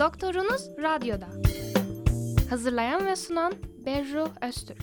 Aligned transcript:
Doktorunuz 0.00 0.68
Radyo'da. 0.82 1.26
Hazırlayan 2.50 3.06
ve 3.06 3.16
sunan 3.16 3.52
Berru 3.86 4.28
Öztürk. 4.48 4.78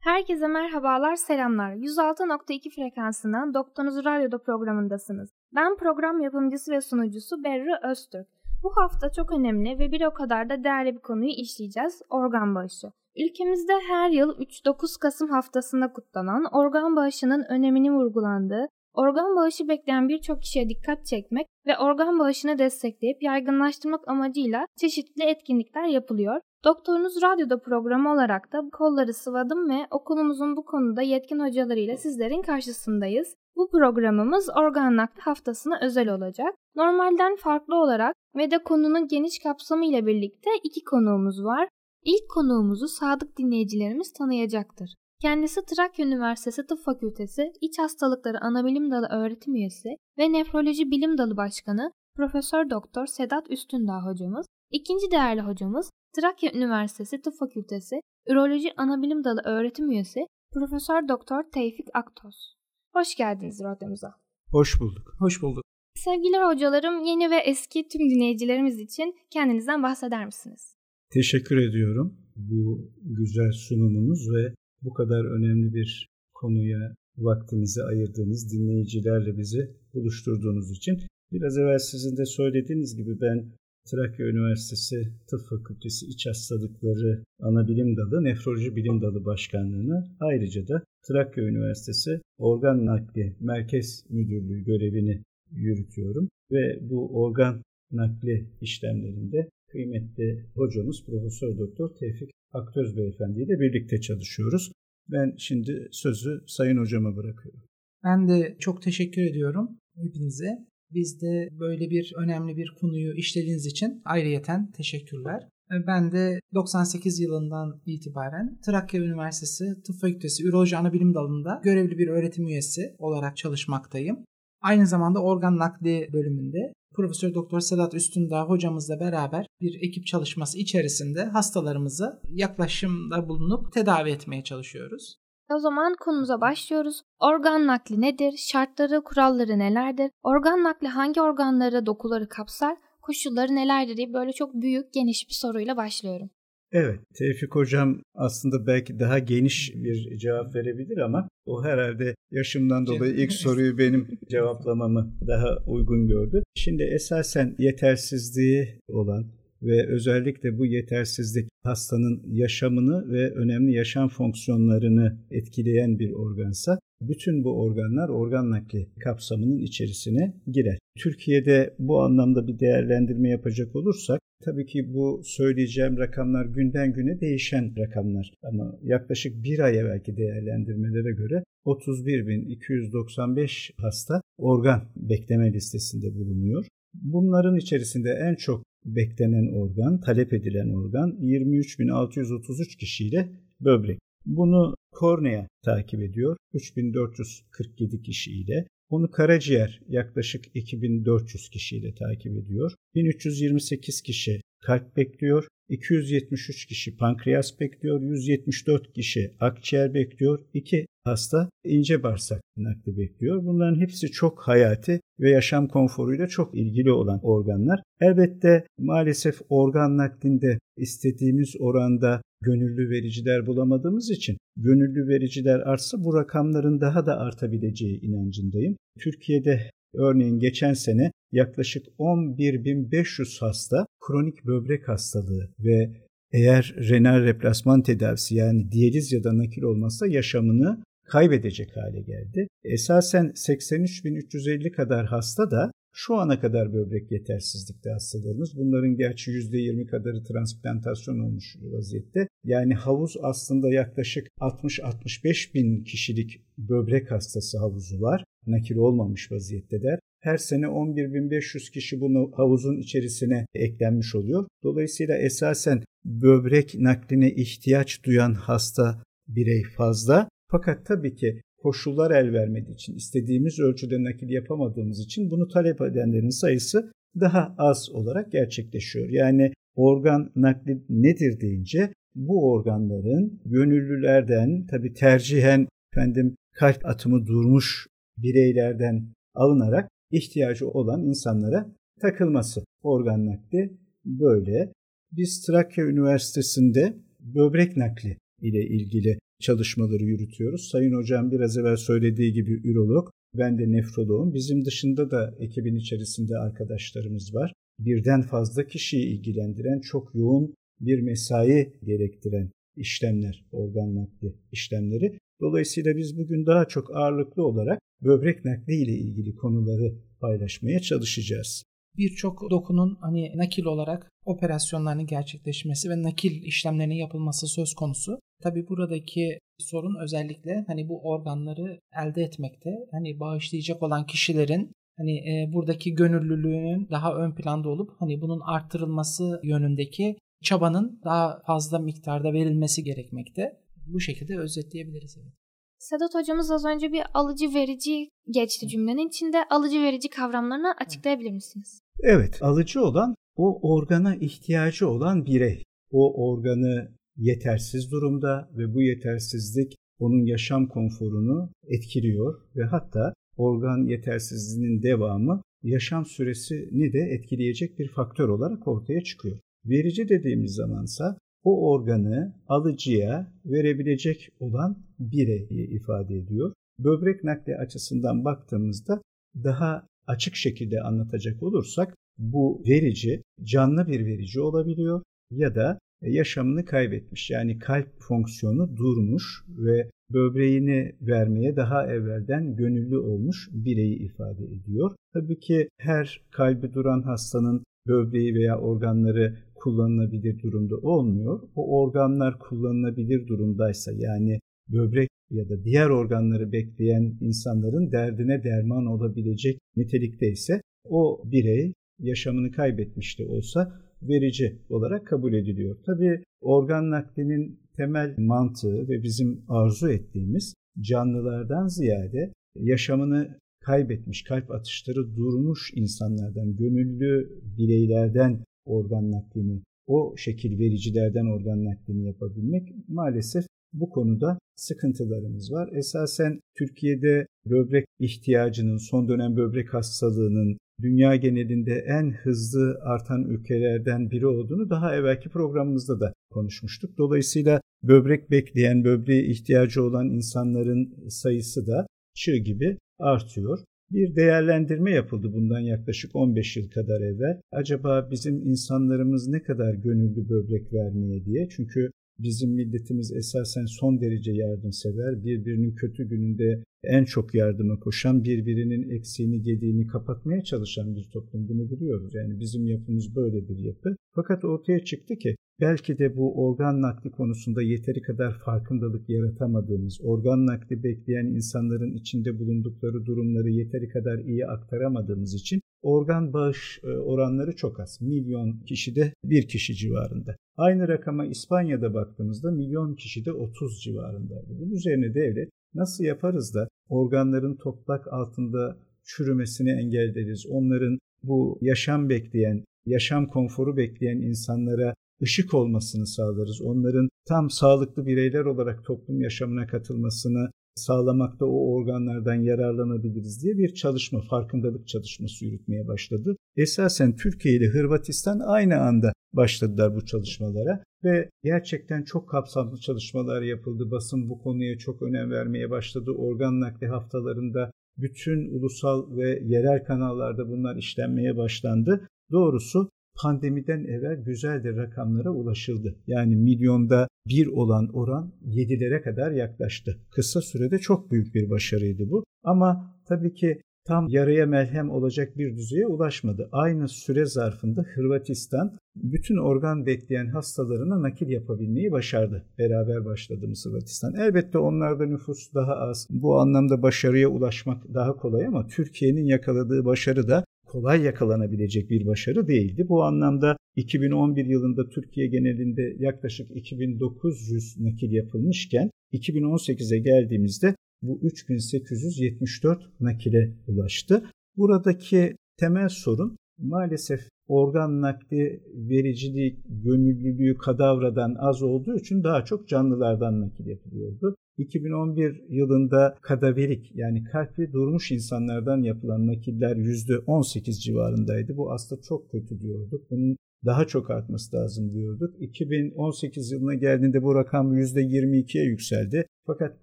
Herkese 0.00 0.46
merhabalar, 0.46 1.16
selamlar. 1.16 1.72
106.2 1.72 2.70
frekansından 2.74 3.54
Doktorunuz 3.54 4.04
Radyo'da 4.04 4.38
programındasınız. 4.38 5.30
Ben 5.54 5.76
program 5.76 6.20
yapımcısı 6.20 6.72
ve 6.72 6.80
sunucusu 6.80 7.44
Berru 7.44 7.90
Öztürk. 7.90 8.26
Bu 8.62 8.76
hafta 8.76 9.12
çok 9.12 9.32
önemli 9.32 9.78
ve 9.78 9.92
bir 9.92 10.04
o 10.04 10.14
kadar 10.14 10.50
da 10.50 10.64
değerli 10.64 10.94
bir 10.94 11.00
konuyu 11.00 11.30
işleyeceğiz, 11.30 12.02
organ 12.10 12.54
bağışı. 12.54 12.92
Ülkemizde 13.16 13.72
her 13.88 14.10
yıl 14.10 14.38
3-9 14.38 15.00
Kasım 15.00 15.30
haftasında 15.30 15.92
kutlanan 15.92 16.44
organ 16.52 16.96
bağışının 16.96 17.44
önemini 17.48 17.92
vurgulandığı, 17.92 18.66
organ 18.94 19.36
bağışı 19.36 19.68
bekleyen 19.68 20.08
birçok 20.08 20.42
kişiye 20.42 20.68
dikkat 20.68 21.06
çekmek 21.06 21.46
ve 21.66 21.78
organ 21.78 22.18
bağışını 22.18 22.58
destekleyip 22.58 23.22
yaygınlaştırmak 23.22 24.08
amacıyla 24.08 24.66
çeşitli 24.80 25.24
etkinlikler 25.24 25.84
yapılıyor. 25.84 26.40
Doktorunuz 26.64 27.22
Radyo'da 27.22 27.60
programı 27.60 28.12
olarak 28.12 28.52
da 28.52 28.60
kolları 28.72 29.14
sıvadım 29.14 29.70
ve 29.70 29.86
okulumuzun 29.90 30.56
bu 30.56 30.64
konuda 30.64 31.02
yetkin 31.02 31.40
hocalarıyla 31.40 31.96
sizlerin 31.96 32.42
karşısındayız. 32.42 33.34
Bu 33.56 33.70
programımız 33.70 34.50
organ 34.56 34.96
nakli 34.96 35.20
haftasına 35.20 35.78
özel 35.82 36.08
olacak. 36.08 36.54
Normalden 36.76 37.36
farklı 37.36 37.76
olarak 37.76 38.14
ve 38.36 38.50
de 38.50 38.58
konunun 38.58 39.08
geniş 39.08 39.38
kapsamı 39.42 39.86
ile 39.86 40.06
birlikte 40.06 40.50
iki 40.64 40.84
konuğumuz 40.84 41.44
var. 41.44 41.68
İlk 42.04 42.30
konuğumuzu 42.30 42.88
sadık 42.88 43.38
dinleyicilerimiz 43.38 44.12
tanıyacaktır. 44.12 44.94
Kendisi 45.20 45.60
Trakya 45.64 46.06
Üniversitesi 46.06 46.66
Tıp 46.66 46.84
Fakültesi 46.84 47.52
İç 47.60 47.78
Hastalıkları 47.78 48.40
Anabilim 48.40 48.90
Dalı 48.90 49.06
öğretim 49.10 49.54
üyesi 49.54 49.88
ve 50.18 50.32
Nefroloji 50.32 50.90
Bilim 50.90 51.18
Dalı 51.18 51.36
Başkanı 51.36 51.92
Profesör 52.16 52.70
Doktor 52.70 53.06
Sedat 53.06 53.50
Üstündağ 53.50 54.00
hocamız. 54.04 54.46
İkinci 54.70 55.10
değerli 55.10 55.40
hocamız 55.40 55.90
Trakya 56.16 56.52
Üniversitesi 56.52 57.20
Tıp 57.20 57.34
Fakültesi 57.38 58.00
Üroloji 58.28 58.72
Anabilim 58.76 59.24
Dalı 59.24 59.40
öğretim 59.44 59.90
üyesi 59.90 60.26
Profesör 60.52 61.08
Doktor 61.08 61.42
Tevfik 61.42 61.88
Aktoz. 61.94 62.54
Hoş 62.94 63.14
geldiniz 63.14 63.60
radyomuza. 63.64 64.14
Hoş 64.50 64.80
bulduk. 64.80 65.14
Hoş 65.18 65.42
bulduk. 65.42 65.64
Sevgili 65.94 66.36
hocalarım, 66.36 67.04
yeni 67.04 67.30
ve 67.30 67.36
eski 67.36 67.88
tüm 67.88 68.10
dinleyicilerimiz 68.10 68.80
için 68.80 69.16
kendinizden 69.30 69.82
bahseder 69.82 70.26
misiniz? 70.26 70.81
Teşekkür 71.12 71.56
ediyorum 71.56 72.14
bu 72.36 72.90
güzel 73.02 73.52
sunumunuz 73.52 74.34
ve 74.34 74.54
bu 74.82 74.92
kadar 74.94 75.24
önemli 75.24 75.74
bir 75.74 76.08
konuya 76.34 76.94
vaktinizi 77.16 77.82
ayırdığınız 77.82 78.52
dinleyicilerle 78.52 79.38
bizi 79.38 79.70
buluşturduğunuz 79.94 80.70
için. 80.70 80.98
Biraz 81.32 81.58
evvel 81.58 81.78
sizin 81.78 82.16
de 82.16 82.24
söylediğiniz 82.24 82.96
gibi 82.96 83.20
ben 83.20 83.52
Trakya 83.90 84.26
Üniversitesi 84.26 84.96
Tıp 85.30 85.40
Fakültesi 85.50 86.06
İç 86.06 86.26
Hastalıkları 86.26 87.24
Anabilim 87.40 87.96
Dalı 87.96 88.24
Nefroloji 88.24 88.76
Bilim 88.76 89.02
Dalı 89.02 89.24
Başkanlığı'nı 89.24 90.16
ayrıca 90.20 90.68
da 90.68 90.82
Trakya 91.08 91.44
Üniversitesi 91.44 92.20
Organ 92.38 92.86
Nakli 92.86 93.36
Merkez 93.40 94.04
Müdürlüğü 94.08 94.64
görevini 94.64 95.22
yürütüyorum 95.50 96.28
ve 96.52 96.78
bu 96.90 97.22
organ 97.22 97.62
nakli 97.90 98.46
işlemlerinde 98.60 99.48
kıymetli 99.72 100.46
hocamız 100.54 101.04
Profesör 101.06 101.58
Doktor 101.58 101.88
Tevfik 102.00 102.30
Aktöz 102.52 102.96
Beyefendi 102.96 103.38
ile 103.42 103.60
birlikte 103.60 104.00
çalışıyoruz. 104.00 104.72
Ben 105.08 105.34
şimdi 105.38 105.88
sözü 105.92 106.44
Sayın 106.46 106.78
Hocama 106.78 107.16
bırakıyorum. 107.16 107.62
Ben 108.04 108.28
de 108.28 108.56
çok 108.58 108.82
teşekkür 108.82 109.22
ediyorum 109.22 109.78
hepinize. 109.96 110.66
Biz 110.90 111.22
de 111.22 111.48
böyle 111.60 111.90
bir 111.90 112.12
önemli 112.16 112.56
bir 112.56 112.74
konuyu 112.80 113.14
işlediğiniz 113.14 113.66
için 113.66 114.02
ayrıyeten 114.04 114.72
teşekkürler. 114.72 115.48
Ben 115.86 116.12
de 116.12 116.40
98 116.54 117.20
yılından 117.20 117.80
itibaren 117.86 118.58
Trakya 118.66 119.00
Üniversitesi 119.00 119.82
Tıp 119.82 119.96
Fakültesi 120.00 120.44
Üroloji 120.44 120.76
Anabilim 120.76 121.14
Dalı'nda 121.14 121.60
görevli 121.64 121.98
bir 121.98 122.08
öğretim 122.08 122.46
üyesi 122.46 122.94
olarak 122.98 123.36
çalışmaktayım. 123.36 124.24
Aynı 124.62 124.86
zamanda 124.86 125.22
organ 125.22 125.58
nakli 125.58 126.08
bölümünde 126.12 126.72
Profesör 126.94 127.34
Doktor 127.34 127.60
Sedat 127.60 127.94
Üstündağ 127.94 128.42
hocamızla 128.42 129.00
beraber 129.00 129.46
bir 129.60 129.88
ekip 129.88 130.06
çalışması 130.06 130.58
içerisinde 130.58 131.24
hastalarımızı 131.24 132.20
yaklaşımda 132.30 133.28
bulunup 133.28 133.72
tedavi 133.72 134.10
etmeye 134.10 134.44
çalışıyoruz. 134.44 135.16
O 135.54 135.58
zaman 135.58 135.94
konumuza 136.00 136.40
başlıyoruz. 136.40 137.02
Organ 137.20 137.66
nakli 137.66 138.00
nedir? 138.00 138.34
Şartları, 138.38 139.04
kuralları 139.04 139.58
nelerdir? 139.58 140.10
Organ 140.22 140.62
nakli 140.62 140.88
hangi 140.88 141.20
organları, 141.20 141.86
dokuları 141.86 142.28
kapsar? 142.28 142.76
Koşulları 143.02 143.54
nelerdir 143.54 143.96
diye 143.96 144.12
böyle 144.12 144.32
çok 144.32 144.54
büyük, 144.54 144.92
geniş 144.92 145.28
bir 145.28 145.34
soruyla 145.34 145.76
başlıyorum. 145.76 146.30
Evet, 146.72 147.00
Tevfik 147.14 147.54
Hocam 147.54 148.00
aslında 148.14 148.66
belki 148.66 148.98
daha 148.98 149.18
geniş 149.18 149.72
bir 149.74 150.18
cevap 150.18 150.54
verebilir 150.54 150.98
ama 150.98 151.28
o 151.46 151.64
herhalde 151.64 152.14
yaşımdan 152.30 152.86
dolayı 152.86 153.14
ilk 153.14 153.32
soruyu 153.32 153.78
benim 153.78 154.08
cevaplamamı 154.30 155.12
daha 155.26 155.56
uygun 155.66 156.08
gördü. 156.08 156.42
Şimdi 156.54 156.82
esasen 156.82 157.54
yetersizliği 157.58 158.68
olan 158.88 159.26
ve 159.62 159.86
özellikle 159.86 160.58
bu 160.58 160.66
yetersizlik 160.66 161.48
hastanın 161.62 162.22
yaşamını 162.26 163.12
ve 163.12 163.30
önemli 163.30 163.72
yaşam 163.72 164.08
fonksiyonlarını 164.08 165.18
etkileyen 165.30 165.98
bir 165.98 166.12
organsa 166.12 166.78
bütün 167.02 167.44
bu 167.44 167.60
organlar 167.60 168.08
organ 168.08 168.50
nakli 168.50 168.88
kapsamının 169.00 169.58
içerisine 169.58 170.34
girer. 170.46 170.78
Türkiye'de 170.98 171.74
bu 171.78 172.02
anlamda 172.02 172.46
bir 172.46 172.58
değerlendirme 172.58 173.28
yapacak 173.30 173.76
olursak 173.76 174.20
tabii 174.44 174.66
ki 174.66 174.94
bu 174.94 175.20
söyleyeceğim 175.24 175.98
rakamlar 175.98 176.46
günden 176.46 176.92
güne 176.92 177.20
değişen 177.20 177.74
rakamlar 177.78 178.32
ama 178.42 178.78
yaklaşık 178.82 179.44
bir 179.44 179.58
ay 179.58 179.78
evvelki 179.78 180.16
değerlendirmelere 180.16 181.12
göre 181.12 181.44
31.295 181.66 183.72
hasta 183.76 184.22
organ 184.38 184.88
bekleme 184.96 185.52
listesinde 185.52 186.14
bulunuyor. 186.14 186.66
Bunların 186.94 187.56
içerisinde 187.56 188.10
en 188.10 188.34
çok 188.34 188.64
beklenen 188.84 189.52
organ, 189.52 190.00
talep 190.00 190.32
edilen 190.32 190.68
organ 190.68 191.10
23.633 191.20 192.78
kişiyle 192.78 193.28
böbrek. 193.60 193.98
Bunu 194.26 194.74
kornea 194.92 195.46
takip 195.64 196.02
ediyor 196.02 196.36
3447 196.54 198.02
kişiyle. 198.02 198.66
Onu 198.92 199.10
karaciğer 199.10 199.80
yaklaşık 199.88 200.44
2400 200.54 201.48
kişiyle 201.48 201.94
takip 201.94 202.32
ediyor. 202.36 202.72
1328 202.94 204.02
kişi 204.02 204.40
kalp 204.62 204.96
bekliyor. 204.96 205.46
273 205.72 206.66
kişi 206.66 206.96
pankreas 206.96 207.60
bekliyor, 207.60 208.00
174 208.00 208.92
kişi 208.92 209.30
akciğer 209.40 209.94
bekliyor, 209.94 210.38
2 210.54 210.86
hasta 211.04 211.48
ince 211.64 212.02
bağırsak 212.02 212.40
nakli 212.56 212.96
bekliyor. 212.96 213.44
Bunların 213.44 213.80
hepsi 213.80 214.10
çok 214.10 214.40
hayati 214.40 215.00
ve 215.20 215.30
yaşam 215.30 215.68
konforuyla 215.68 216.26
çok 216.26 216.54
ilgili 216.54 216.92
olan 216.92 217.20
organlar. 217.22 217.82
Elbette 218.00 218.66
maalesef 218.78 219.40
organ 219.48 219.96
naklinde 219.96 220.58
istediğimiz 220.76 221.54
oranda 221.58 222.22
gönüllü 222.42 222.90
vericiler 222.90 223.46
bulamadığımız 223.46 224.10
için 224.10 224.36
gönüllü 224.56 225.08
vericiler 225.08 225.60
artsa 225.60 226.04
bu 226.04 226.14
rakamların 226.14 226.80
daha 226.80 227.06
da 227.06 227.18
artabileceği 227.18 228.00
inancındayım. 228.00 228.76
Türkiye'de 229.00 229.70
örneğin 229.94 230.38
geçen 230.38 230.72
sene 230.72 231.12
yaklaşık 231.32 231.86
11.500 231.98 233.40
hasta 233.40 233.86
kronik 234.06 234.44
böbrek 234.44 234.88
hastalığı 234.88 235.50
ve 235.58 235.90
eğer 236.32 236.74
renal 236.76 237.24
replasman 237.24 237.82
tedavisi 237.82 238.34
yani 238.34 238.72
diyaliz 238.72 239.12
ya 239.12 239.24
da 239.24 239.38
nakil 239.38 239.62
olmazsa 239.62 240.06
yaşamını 240.06 240.82
kaybedecek 241.04 241.76
hale 241.76 242.00
geldi. 242.00 242.48
Esasen 242.64 243.26
83.350 243.26 244.70
kadar 244.70 245.06
hasta 245.06 245.50
da 245.50 245.72
şu 245.92 246.14
ana 246.14 246.40
kadar 246.40 246.72
böbrek 246.72 247.12
yetersizlikte 247.12 247.90
hastalarımız. 247.90 248.56
Bunların 248.56 248.96
gerçi 248.96 249.30
%20 249.30 249.86
kadarı 249.86 250.24
transplantasyon 250.24 251.18
olmuş 251.18 251.56
vaziyette. 251.62 252.28
Yani 252.44 252.74
havuz 252.74 253.16
aslında 253.22 253.72
yaklaşık 253.72 254.28
60-65 254.40 255.54
bin 255.54 255.84
kişilik 255.84 256.40
böbrek 256.58 257.10
hastası 257.10 257.58
havuzu 257.58 258.00
var. 258.00 258.24
Nakil 258.46 258.76
olmamış 258.76 259.32
vaziyetteler. 259.32 259.98
Her 260.20 260.36
sene 260.36 260.66
11.500 260.66 261.72
kişi 261.72 262.00
bunu 262.00 262.32
havuzun 262.36 262.76
içerisine 262.76 263.46
eklenmiş 263.54 264.14
oluyor. 264.14 264.46
Dolayısıyla 264.62 265.18
esasen 265.18 265.82
böbrek 266.04 266.74
nakline 266.74 267.34
ihtiyaç 267.34 268.04
duyan 268.04 268.34
hasta 268.34 269.02
birey 269.28 269.62
fazla. 269.76 270.28
Fakat 270.50 270.86
tabii 270.86 271.14
ki 271.14 271.40
koşullar 271.62 272.10
el 272.10 272.32
vermediği 272.32 272.74
için, 272.74 272.94
istediğimiz 272.94 273.60
ölçüde 273.60 274.02
nakil 274.02 274.28
yapamadığımız 274.28 275.00
için 275.00 275.30
bunu 275.30 275.48
talep 275.48 275.80
edenlerin 275.80 276.40
sayısı 276.40 276.92
daha 277.20 277.54
az 277.58 277.90
olarak 277.90 278.32
gerçekleşiyor. 278.32 279.08
Yani 279.08 279.52
organ 279.74 280.32
nakli 280.36 280.82
nedir 280.88 281.40
deyince 281.40 281.92
bu 282.14 282.52
organların 282.52 283.40
gönüllülerden 283.44 284.66
tabi 284.66 284.92
tercihen 284.92 285.68
efendim 285.92 286.36
kalp 286.54 286.86
atımı 286.86 287.26
durmuş 287.26 287.86
bireylerden 288.18 289.06
alınarak 289.34 289.88
ihtiyacı 290.10 290.68
olan 290.68 291.02
insanlara 291.02 291.72
takılması. 292.00 292.64
Organ 292.82 293.26
nakli 293.26 293.78
böyle. 294.04 294.72
Biz 295.12 295.46
Trakya 295.46 295.84
Üniversitesi'nde 295.84 296.96
böbrek 297.20 297.76
nakli 297.76 298.16
ile 298.40 298.66
ilgili 298.66 299.18
çalışmaları 299.42 300.04
yürütüyoruz. 300.04 300.68
Sayın 300.68 300.94
hocam 300.94 301.30
biraz 301.30 301.58
evvel 301.58 301.76
söylediği 301.76 302.32
gibi 302.32 302.52
ürolog, 302.68 303.08
ben 303.38 303.58
de 303.58 303.72
nefroloğum. 303.72 304.34
Bizim 304.34 304.64
dışında 304.64 305.10
da 305.10 305.34
ekibin 305.38 305.76
içerisinde 305.76 306.36
arkadaşlarımız 306.36 307.34
var. 307.34 307.52
Birden 307.78 308.22
fazla 308.22 308.66
kişiyi 308.66 309.06
ilgilendiren 309.06 309.80
çok 309.80 310.14
yoğun 310.14 310.54
bir 310.80 311.00
mesai 311.00 311.72
gerektiren 311.84 312.50
işlemler, 312.76 313.44
organ 313.52 313.94
nakli 313.94 314.34
işlemleri. 314.52 315.18
Dolayısıyla 315.40 315.96
biz 315.96 316.18
bugün 316.18 316.46
daha 316.46 316.64
çok 316.64 316.96
ağırlıklı 316.96 317.42
olarak 317.46 317.78
böbrek 318.02 318.44
nakli 318.44 318.74
ile 318.74 318.92
ilgili 318.92 319.36
konuları 319.36 319.94
paylaşmaya 320.20 320.80
çalışacağız. 320.80 321.64
Birçok 321.96 322.50
dokunun 322.50 322.98
hani 323.00 323.32
nakil 323.36 323.64
olarak 323.64 324.10
operasyonlarının 324.24 325.06
gerçekleşmesi 325.06 325.90
ve 325.90 326.02
nakil 326.02 326.42
işlemlerinin 326.42 326.94
yapılması 326.94 327.46
söz 327.46 327.74
konusu. 327.74 328.18
Tabi 328.42 328.68
buradaki 328.68 329.38
sorun 329.58 329.96
özellikle 330.02 330.64
hani 330.66 330.88
bu 330.88 331.02
organları 331.02 331.80
elde 331.96 332.22
etmekte. 332.22 332.70
Hani 332.90 333.20
bağışlayacak 333.20 333.82
olan 333.82 334.06
kişilerin 334.06 334.72
hani 334.96 335.18
e, 335.18 335.52
buradaki 335.52 335.94
gönüllülüğünün 335.94 336.88
daha 336.90 337.14
ön 337.14 337.34
planda 337.34 337.68
olup 337.68 337.90
hani 337.98 338.20
bunun 338.20 338.40
arttırılması 338.40 339.40
yönündeki 339.42 340.16
çabanın 340.42 341.00
daha 341.04 341.42
fazla 341.46 341.78
miktarda 341.78 342.32
verilmesi 342.32 342.84
gerekmekte. 342.84 343.56
Bu 343.86 344.00
şekilde 344.00 344.38
özetleyebiliriz. 344.38 345.18
Evet. 345.22 345.41
Sedat 345.82 346.14
hocamız 346.14 346.50
az 346.50 346.64
önce 346.64 346.92
bir 346.92 347.02
alıcı 347.14 347.54
verici 347.54 348.08
geçti 348.34 348.68
cümlenin 348.68 349.08
içinde. 349.08 349.36
Alıcı 349.50 349.82
verici 349.82 350.08
kavramlarını 350.10 350.74
açıklayabilir 350.80 351.30
misiniz? 351.30 351.80
Evet, 352.02 352.42
alıcı 352.42 352.80
olan 352.80 353.14
o 353.36 353.72
organa 353.72 354.16
ihtiyacı 354.16 354.88
olan 354.88 355.26
birey. 355.26 355.62
O 355.90 356.28
organı 356.28 356.88
yetersiz 357.16 357.92
durumda 357.92 358.50
ve 358.56 358.74
bu 358.74 358.82
yetersizlik 358.82 359.76
onun 359.98 360.24
yaşam 360.24 360.68
konforunu 360.68 361.50
etkiliyor 361.68 362.40
ve 362.56 362.64
hatta 362.64 363.14
organ 363.36 363.88
yetersizliğinin 363.88 364.82
devamı 364.82 365.42
yaşam 365.62 366.06
süresini 366.06 366.92
de 366.92 366.98
etkileyecek 366.98 367.78
bir 367.78 367.88
faktör 367.88 368.28
olarak 368.28 368.68
ortaya 368.68 369.02
çıkıyor. 369.02 369.38
Verici 369.64 370.08
dediğimiz 370.08 370.54
zamansa 370.54 371.16
o 371.44 371.70
organı 371.70 372.34
alıcıya 372.48 373.32
verebilecek 373.44 374.28
olan 374.40 374.76
bireyi 374.98 375.68
ifade 375.70 376.16
ediyor. 376.16 376.52
Böbrek 376.78 377.24
nakli 377.24 377.56
açısından 377.56 378.24
baktığımızda 378.24 379.02
daha 379.44 379.86
açık 380.06 380.36
şekilde 380.36 380.80
anlatacak 380.80 381.42
olursak 381.42 381.94
bu 382.18 382.62
verici 382.68 383.22
canlı 383.42 383.86
bir 383.86 384.06
verici 384.06 384.40
olabiliyor 384.40 385.02
ya 385.30 385.54
da 385.54 385.78
yaşamını 386.02 386.64
kaybetmiş 386.64 387.30
yani 387.30 387.58
kalp 387.58 387.88
fonksiyonu 388.00 388.76
durmuş 388.76 389.44
ve 389.48 389.90
böbreğini 390.12 390.92
vermeye 391.00 391.56
daha 391.56 391.86
evvelden 391.86 392.56
gönüllü 392.56 392.98
olmuş 392.98 393.48
bireyi 393.52 393.98
ifade 393.98 394.44
ediyor. 394.44 394.90
Tabii 395.12 395.40
ki 395.40 395.68
her 395.78 396.20
kalbi 396.30 396.72
duran 396.74 397.02
hastanın 397.02 397.64
böbreği 397.88 398.34
veya 398.34 398.58
organları 398.58 399.36
kullanılabilir 399.62 400.42
durumda 400.42 400.76
olmuyor. 400.76 401.40
O 401.56 401.80
organlar 401.80 402.38
kullanılabilir 402.38 403.26
durumdaysa 403.26 403.92
yani 403.92 404.38
böbrek 404.68 405.08
ya 405.30 405.48
da 405.48 405.64
diğer 405.64 405.90
organları 405.90 406.52
bekleyen 406.52 407.14
insanların 407.20 407.92
derdine 407.92 408.44
derman 408.44 408.86
olabilecek 408.86 409.58
nitelikte 409.76 410.30
ise 410.30 410.60
o 410.88 411.22
birey 411.24 411.72
yaşamını 411.98 412.50
kaybetmiş 412.50 413.18
de 413.18 413.24
olsa 413.24 413.80
verici 414.02 414.58
olarak 414.68 415.06
kabul 415.06 415.32
ediliyor. 415.32 415.76
Tabii 415.86 416.22
organ 416.40 416.90
naklinin 416.90 417.60
temel 417.76 418.14
mantığı 418.18 418.88
ve 418.88 419.02
bizim 419.02 419.44
arzu 419.48 419.88
ettiğimiz 419.88 420.54
canlılardan 420.80 421.66
ziyade 421.66 422.32
yaşamını 422.56 423.38
kaybetmiş, 423.64 424.22
kalp 424.22 424.50
atışları 424.50 425.16
durmuş 425.16 425.72
insanlardan, 425.74 426.56
gönüllü 426.56 427.42
bireylerden 427.58 428.44
organ 428.64 429.10
naklini, 429.10 429.62
o 429.86 430.14
şekil 430.16 430.58
vericilerden 430.58 431.26
organ 431.26 431.64
naklini 431.64 432.06
yapabilmek 432.06 432.68
maalesef 432.88 433.44
bu 433.72 433.90
konuda 433.90 434.38
sıkıntılarımız 434.56 435.52
var. 435.52 435.68
Esasen 435.72 436.40
Türkiye'de 436.58 437.26
böbrek 437.46 437.84
ihtiyacının, 437.98 438.76
son 438.76 439.08
dönem 439.08 439.36
böbrek 439.36 439.74
hastalığının 439.74 440.56
dünya 440.82 441.16
genelinde 441.16 441.84
en 441.98 442.10
hızlı 442.10 442.78
artan 442.82 443.24
ülkelerden 443.24 444.10
biri 444.10 444.26
olduğunu 444.26 444.70
daha 444.70 444.96
evvelki 444.96 445.28
programımızda 445.28 446.00
da 446.00 446.12
konuşmuştuk. 446.30 446.98
Dolayısıyla 446.98 447.60
böbrek 447.82 448.30
bekleyen, 448.30 448.84
böbreğe 448.84 449.24
ihtiyacı 449.26 449.82
olan 449.82 450.10
insanların 450.10 451.08
sayısı 451.08 451.66
da 451.66 451.86
çığ 452.14 452.36
gibi 452.36 452.78
artıyor. 452.98 453.58
Bir 453.92 454.16
değerlendirme 454.16 454.90
yapıldı 454.90 455.32
bundan 455.32 455.60
yaklaşık 455.60 456.16
15 456.16 456.56
yıl 456.56 456.70
kadar 456.70 457.00
evvel. 457.00 457.40
Acaba 457.52 458.08
bizim 458.10 458.34
insanlarımız 458.50 459.28
ne 459.28 459.42
kadar 459.42 459.74
gönüllü 459.74 460.28
böbrek 460.28 460.72
vermeye 460.72 461.24
diye. 461.24 461.48
Çünkü 461.48 461.90
Bizim 462.18 462.50
milletimiz 462.50 463.12
esasen 463.12 463.64
son 463.64 464.00
derece 464.00 464.32
yardımsever, 464.32 465.24
birbirinin 465.24 465.74
kötü 465.74 466.08
gününde 466.08 466.62
en 466.84 467.04
çok 467.04 467.34
yardıma 467.34 467.78
koşan, 467.78 468.24
birbirinin 468.24 468.90
eksiğini, 468.90 469.42
gediğini 469.42 469.86
kapatmaya 469.86 470.42
çalışan 470.44 470.96
bir 470.96 471.04
toplum. 471.12 471.48
Bunu 471.48 471.70
biliyoruz. 471.70 472.14
Yani 472.14 472.40
bizim 472.40 472.66
yapımız 472.66 473.16
böyle 473.16 473.48
bir 473.48 473.58
yapı. 473.58 473.96
Fakat 474.14 474.44
ortaya 474.44 474.84
çıktı 474.84 475.16
ki 475.16 475.36
belki 475.60 475.98
de 475.98 476.16
bu 476.16 476.46
organ 476.46 476.82
nakli 476.82 477.10
konusunda 477.10 477.62
yeteri 477.62 478.02
kadar 478.02 478.38
farkındalık 478.38 479.08
yaratamadığımız, 479.08 479.98
organ 480.02 480.46
nakli 480.46 480.82
bekleyen 480.82 481.26
insanların 481.26 481.92
içinde 481.92 482.38
bulundukları 482.38 483.06
durumları 483.06 483.50
yeteri 483.50 483.88
kadar 483.88 484.18
iyi 484.18 484.46
aktaramadığımız 484.46 485.34
için 485.34 485.60
organ 485.82 486.32
bağış 486.32 486.80
e, 486.84 486.86
oranları 486.86 487.56
çok 487.56 487.80
az. 487.80 488.00
Milyon 488.00 488.60
kişide 488.66 489.14
bir 489.24 489.48
kişi 489.48 489.74
civarında. 489.74 490.36
Aynı 490.56 490.88
rakama 490.88 491.26
İspanya'da 491.26 491.94
baktığımızda 491.94 492.50
milyon 492.50 492.94
kişide 492.94 493.32
30 493.32 493.82
civarındaydı. 493.82 494.46
Bunun 494.60 494.70
üzerine 494.70 495.14
devlet 495.14 495.50
nasıl 495.74 496.04
yaparız 496.04 496.54
da 496.54 496.68
organların 496.88 497.56
toprak 497.56 498.12
altında 498.12 498.76
çürümesini 499.04 499.70
engelleriz, 499.70 500.46
onların 500.46 500.98
bu 501.22 501.58
yaşam 501.60 502.08
bekleyen, 502.08 502.64
yaşam 502.86 503.26
konforu 503.26 503.76
bekleyen 503.76 504.18
insanlara 504.18 504.94
ışık 505.22 505.54
olmasını 505.54 506.06
sağlarız. 506.06 506.62
Onların 506.62 507.08
tam 507.28 507.50
sağlıklı 507.50 508.06
bireyler 508.06 508.44
olarak 508.44 508.84
toplum 508.84 509.20
yaşamına 509.20 509.66
katılmasını 509.66 510.50
sağlamakta 510.74 511.46
o 511.46 511.74
organlardan 511.74 512.34
yararlanabiliriz 512.34 513.42
diye 513.42 513.58
bir 513.58 513.74
çalışma, 513.74 514.20
farkındalık 514.20 514.88
çalışması 514.88 515.44
yürütmeye 515.44 515.88
başladı. 515.88 516.36
Esasen 516.56 517.16
Türkiye 517.16 517.54
ile 517.54 517.68
Hırvatistan 517.68 518.40
aynı 518.46 518.80
anda 518.80 519.12
başladılar 519.32 519.94
bu 519.94 520.04
çalışmalara 520.04 520.84
ve 521.04 521.28
gerçekten 521.44 522.02
çok 522.02 522.28
kapsamlı 522.28 522.78
çalışmalar 522.78 523.42
yapıldı. 523.42 523.90
Basın 523.90 524.28
bu 524.28 524.42
konuya 524.42 524.78
çok 524.78 525.02
önem 525.02 525.30
vermeye 525.30 525.70
başladı. 525.70 526.10
Organ 526.10 526.60
nakli 526.60 526.86
haftalarında 526.86 527.70
bütün 527.98 528.58
ulusal 528.58 529.16
ve 529.16 529.42
yerel 529.44 529.84
kanallarda 529.84 530.48
bunlar 530.48 530.76
işlenmeye 530.76 531.36
başlandı. 531.36 532.08
Doğrusu 532.30 532.90
pandemiden 533.22 533.84
evvel 533.84 534.16
güzel 534.24 534.64
de 534.64 534.76
rakamlara 534.76 535.30
ulaşıldı. 535.30 535.96
Yani 536.06 536.36
milyonda 536.36 537.08
bir 537.28 537.46
olan 537.46 537.88
oran 537.94 538.32
yedilere 538.44 539.02
kadar 539.02 539.30
yaklaştı. 539.30 539.98
Kısa 540.10 540.40
sürede 540.40 540.78
çok 540.78 541.10
büyük 541.10 541.34
bir 541.34 541.50
başarıydı 541.50 542.10
bu. 542.10 542.24
Ama 542.44 542.96
tabii 543.08 543.34
ki 543.34 543.60
tam 543.86 544.08
yaraya 544.08 544.46
melhem 544.46 544.90
olacak 544.90 545.38
bir 545.38 545.56
düzeye 545.56 545.86
ulaşmadı. 545.86 546.48
Aynı 546.52 546.88
süre 546.88 547.26
zarfında 547.26 547.82
Hırvatistan 547.94 548.72
bütün 548.96 549.36
organ 549.36 549.86
bekleyen 549.86 550.26
hastalarına 550.26 551.02
nakil 551.02 551.28
yapabilmeyi 551.28 551.92
başardı. 551.92 552.46
Beraber 552.58 553.04
başladığımız 553.04 553.66
Hırvatistan. 553.66 554.14
Elbette 554.14 554.58
onlarda 554.58 555.06
nüfus 555.06 555.54
daha 555.54 555.76
az. 555.76 556.06
Bu 556.10 556.40
anlamda 556.40 556.82
başarıya 556.82 557.28
ulaşmak 557.28 557.94
daha 557.94 558.16
kolay 558.16 558.46
ama 558.46 558.66
Türkiye'nin 558.66 559.24
yakaladığı 559.24 559.84
başarı 559.84 560.28
da 560.28 560.44
kolay 560.72 561.02
yakalanabilecek 561.02 561.90
bir 561.90 562.06
başarı 562.06 562.48
değildi. 562.48 562.86
Bu 562.88 563.02
anlamda 563.04 563.56
2011 563.76 564.46
yılında 564.46 564.88
Türkiye 564.88 565.26
genelinde 565.26 565.96
yaklaşık 565.98 566.50
2900 566.56 567.80
nakil 567.80 568.12
yapılmışken 568.12 568.90
2018'e 569.12 569.98
geldiğimizde 569.98 570.74
bu 571.02 571.20
3874 571.22 573.00
nakile 573.00 573.52
ulaştı. 573.66 574.24
Buradaki 574.56 575.36
temel 575.58 575.88
sorun 575.88 576.36
maalesef 576.58 577.20
organ 577.48 578.00
nakli 578.00 578.60
vericiliği, 578.74 579.56
gönüllülüğü 579.68 580.58
kadavradan 580.58 581.34
az 581.38 581.62
olduğu 581.62 581.96
için 581.96 582.24
daha 582.24 582.44
çok 582.44 582.68
canlılardan 582.68 583.40
nakil 583.40 583.66
yapılıyordu. 583.66 584.36
2011 584.58 585.44
yılında 585.48 586.16
kadaverik 586.22 586.92
yani 586.94 587.24
kalbi 587.24 587.72
durmuş 587.72 588.10
insanlardan 588.10 588.82
yapılan 588.82 589.26
nakiller 589.26 589.76
%18 589.76 590.80
civarındaydı. 590.80 591.56
Bu 591.56 591.72
aslında 591.72 592.02
çok 592.02 592.30
kötü 592.30 592.60
diyorduk. 592.60 593.10
Bunun 593.10 593.36
daha 593.64 593.86
çok 593.86 594.10
artması 594.10 594.56
lazım 594.56 594.94
diyorduk. 594.94 595.34
2018 595.40 596.52
yılına 596.52 596.74
geldiğinde 596.74 597.22
bu 597.22 597.34
rakam 597.34 597.78
%22'ye 597.78 598.64
yükseldi. 598.64 599.26
Fakat 599.46 599.82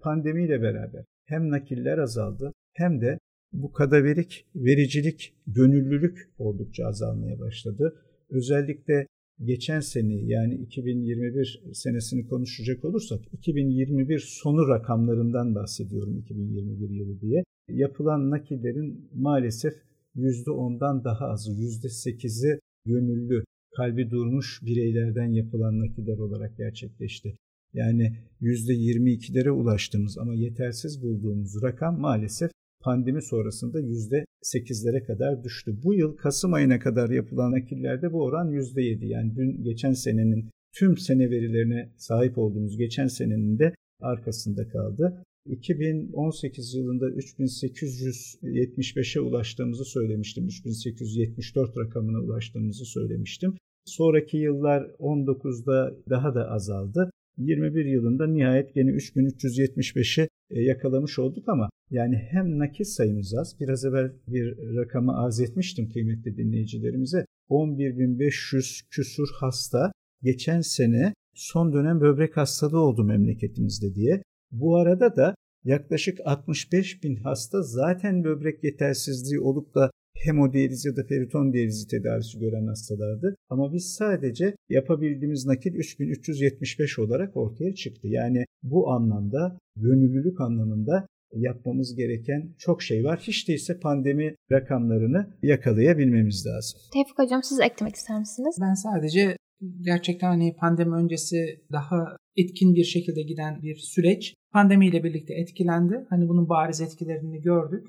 pandemiyle 0.00 0.62
beraber 0.62 1.04
hem 1.26 1.50
nakiller 1.50 1.98
azaldı 1.98 2.52
hem 2.72 3.00
de 3.00 3.18
bu 3.52 3.72
kadaverik 3.72 4.46
vericilik, 4.54 5.34
gönüllülük 5.46 6.30
oldukça 6.38 6.86
azalmaya 6.86 7.40
başladı. 7.40 7.94
Özellikle 8.30 9.06
geçen 9.44 9.80
seneyi 9.80 10.30
yani 10.30 10.54
2021 10.54 11.62
senesini 11.72 12.26
konuşacak 12.26 12.84
olursak 12.84 13.20
2021 13.32 14.18
sonu 14.18 14.68
rakamlarından 14.68 15.54
bahsediyorum 15.54 16.18
2021 16.18 16.90
yılı 16.90 17.20
diye. 17.20 17.44
Yapılan 17.68 18.30
nakillerin 18.30 19.10
maalesef 19.14 19.74
%10'dan 20.16 21.04
daha 21.04 21.26
azı 21.26 21.52
%8'i 21.52 22.60
gönüllü 22.86 23.44
kalbi 23.76 24.10
durmuş 24.10 24.60
bireylerden 24.62 25.32
yapılan 25.32 25.80
nakiller 25.80 26.18
olarak 26.18 26.56
gerçekleşti. 26.56 27.36
Yani 27.72 28.16
%22'lere 28.40 29.50
ulaştığımız 29.50 30.18
ama 30.18 30.34
yetersiz 30.34 31.02
bulduğumuz 31.02 31.62
rakam 31.62 32.00
maalesef 32.00 32.50
pandemi 32.80 33.22
sonrasında 33.22 33.80
%8'lere 33.80 35.06
kadar 35.06 35.44
düştü. 35.44 35.78
Bu 35.84 35.94
yıl 35.94 36.16
Kasım 36.16 36.54
ayına 36.54 36.78
kadar 36.78 37.10
yapılan 37.10 37.52
nakillerde 37.52 38.12
bu 38.12 38.24
oran 38.24 38.52
%7. 38.52 39.06
Yani 39.06 39.36
dün 39.36 39.62
geçen 39.62 39.92
senenin 39.92 40.50
tüm 40.72 40.96
sene 40.96 41.30
verilerine 41.30 41.92
sahip 41.96 42.38
olduğumuz 42.38 42.76
geçen 42.76 43.06
senenin 43.06 43.58
de 43.58 43.74
arkasında 44.00 44.68
kaldı. 44.68 45.24
2018 45.46 46.74
yılında 46.74 47.08
3875'e 47.08 49.20
ulaştığımızı 49.20 49.84
söylemiştim. 49.84 50.46
3874 50.46 51.78
rakamına 51.78 52.18
ulaştığımızı 52.18 52.84
söylemiştim. 52.84 53.56
Sonraki 53.84 54.36
yıllar 54.36 54.82
19'da 54.82 55.96
daha 56.10 56.34
da 56.34 56.50
azaldı. 56.50 57.10
21 57.38 57.84
yılında 57.84 58.26
nihayet 58.26 58.74
gene 58.74 58.90
3375'i 58.90 60.24
e, 60.24 60.28
yakalamış 60.50 61.18
olduk 61.18 61.48
ama 61.48 61.70
yani 61.90 62.16
hem 62.16 62.58
nakit 62.58 62.86
sayımız 62.86 63.34
az, 63.34 63.56
biraz 63.60 63.84
evvel 63.84 64.12
bir 64.28 64.56
rakamı 64.76 65.16
arz 65.24 65.40
etmiştim 65.40 65.88
kıymetli 65.88 66.36
dinleyicilerimize. 66.36 67.24
11.500 67.50 68.88
küsur 68.90 69.28
hasta 69.40 69.92
geçen 70.22 70.60
sene 70.60 71.14
son 71.34 71.72
dönem 71.72 72.00
böbrek 72.00 72.36
hastalığı 72.36 72.80
oldu 72.80 73.04
memleketimizde 73.04 73.94
diye. 73.94 74.22
Bu 74.50 74.76
arada 74.76 75.16
da 75.16 75.34
yaklaşık 75.64 76.18
65 76.24 77.04
bin 77.04 77.16
hasta 77.16 77.62
zaten 77.62 78.24
böbrek 78.24 78.64
yetersizliği 78.64 79.40
olup 79.40 79.74
da 79.74 79.90
hemodiyaliz 80.24 80.84
ya 80.84 80.96
da 80.96 81.06
periton 81.06 81.52
diyalizi 81.52 81.88
tedavisi 81.88 82.38
gören 82.38 82.66
hastalardı. 82.66 83.36
Ama 83.48 83.72
biz 83.72 83.94
sadece 83.98 84.56
yapabildiğimiz 84.68 85.46
nakil 85.46 85.74
3375 85.74 86.98
olarak 86.98 87.36
ortaya 87.36 87.74
çıktı. 87.74 88.08
Yani 88.08 88.44
bu 88.62 88.90
anlamda 88.90 89.58
gönüllülük 89.76 90.40
anlamında 90.40 91.06
yapmamız 91.32 91.94
gereken 91.96 92.54
çok 92.58 92.82
şey 92.82 93.04
var. 93.04 93.20
Hiç 93.22 93.48
değilse 93.48 93.80
pandemi 93.80 94.34
rakamlarını 94.52 95.36
yakalayabilmemiz 95.42 96.46
lazım. 96.46 96.80
Tevfik 96.92 97.18
Hocam 97.18 97.42
siz 97.42 97.60
eklemek 97.60 97.94
ister 97.94 98.18
misiniz? 98.18 98.56
Ben 98.60 98.74
sadece 98.74 99.36
gerçekten 99.80 100.28
hani 100.28 100.56
pandemi 100.56 100.94
öncesi 100.94 101.60
daha 101.72 102.16
etkin 102.36 102.74
bir 102.74 102.84
şekilde 102.84 103.22
giden 103.22 103.62
bir 103.62 103.76
süreç 103.76 104.34
pandemiyle 104.52 105.04
birlikte 105.04 105.34
etkilendi. 105.34 106.06
Hani 106.10 106.28
bunun 106.28 106.48
bariz 106.48 106.80
etkilerini 106.80 107.40
gördük. 107.40 107.86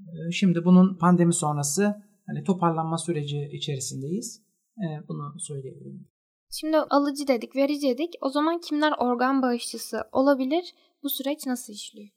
Ee, 0.00 0.32
şimdi 0.32 0.64
bunun 0.64 0.98
pandemi 0.98 1.34
sonrası 1.34 2.02
hani 2.26 2.44
toparlanma 2.44 2.98
süreci 2.98 3.48
içerisindeyiz. 3.52 4.42
Ee, 4.78 5.08
bunu 5.08 5.34
söyleyebilirim. 5.38 6.06
Şimdi 6.50 6.76
alıcı 6.76 7.28
dedik, 7.28 7.56
verici 7.56 7.88
dedik. 7.88 8.14
O 8.20 8.28
zaman 8.28 8.60
kimler 8.60 8.92
organ 8.98 9.42
bağışçısı 9.42 10.02
olabilir? 10.12 10.74
Bu 11.02 11.08
süreç 11.08 11.46
nasıl 11.46 11.72
işliyor? 11.72 12.08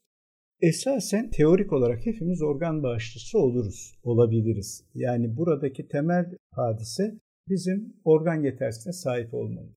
Esasen 0.60 1.30
teorik 1.30 1.72
olarak 1.72 2.06
hepimiz 2.06 2.42
organ 2.42 2.82
bağışçısı 2.82 3.38
oluruz, 3.38 3.94
olabiliriz. 4.02 4.84
Yani 4.94 5.36
buradaki 5.36 5.88
temel 5.88 6.24
hadise 6.50 7.18
bizim 7.48 7.96
organ 8.04 8.42
yetersizliğine 8.44 8.92
sahip 8.92 9.34
olmamız. 9.34 9.74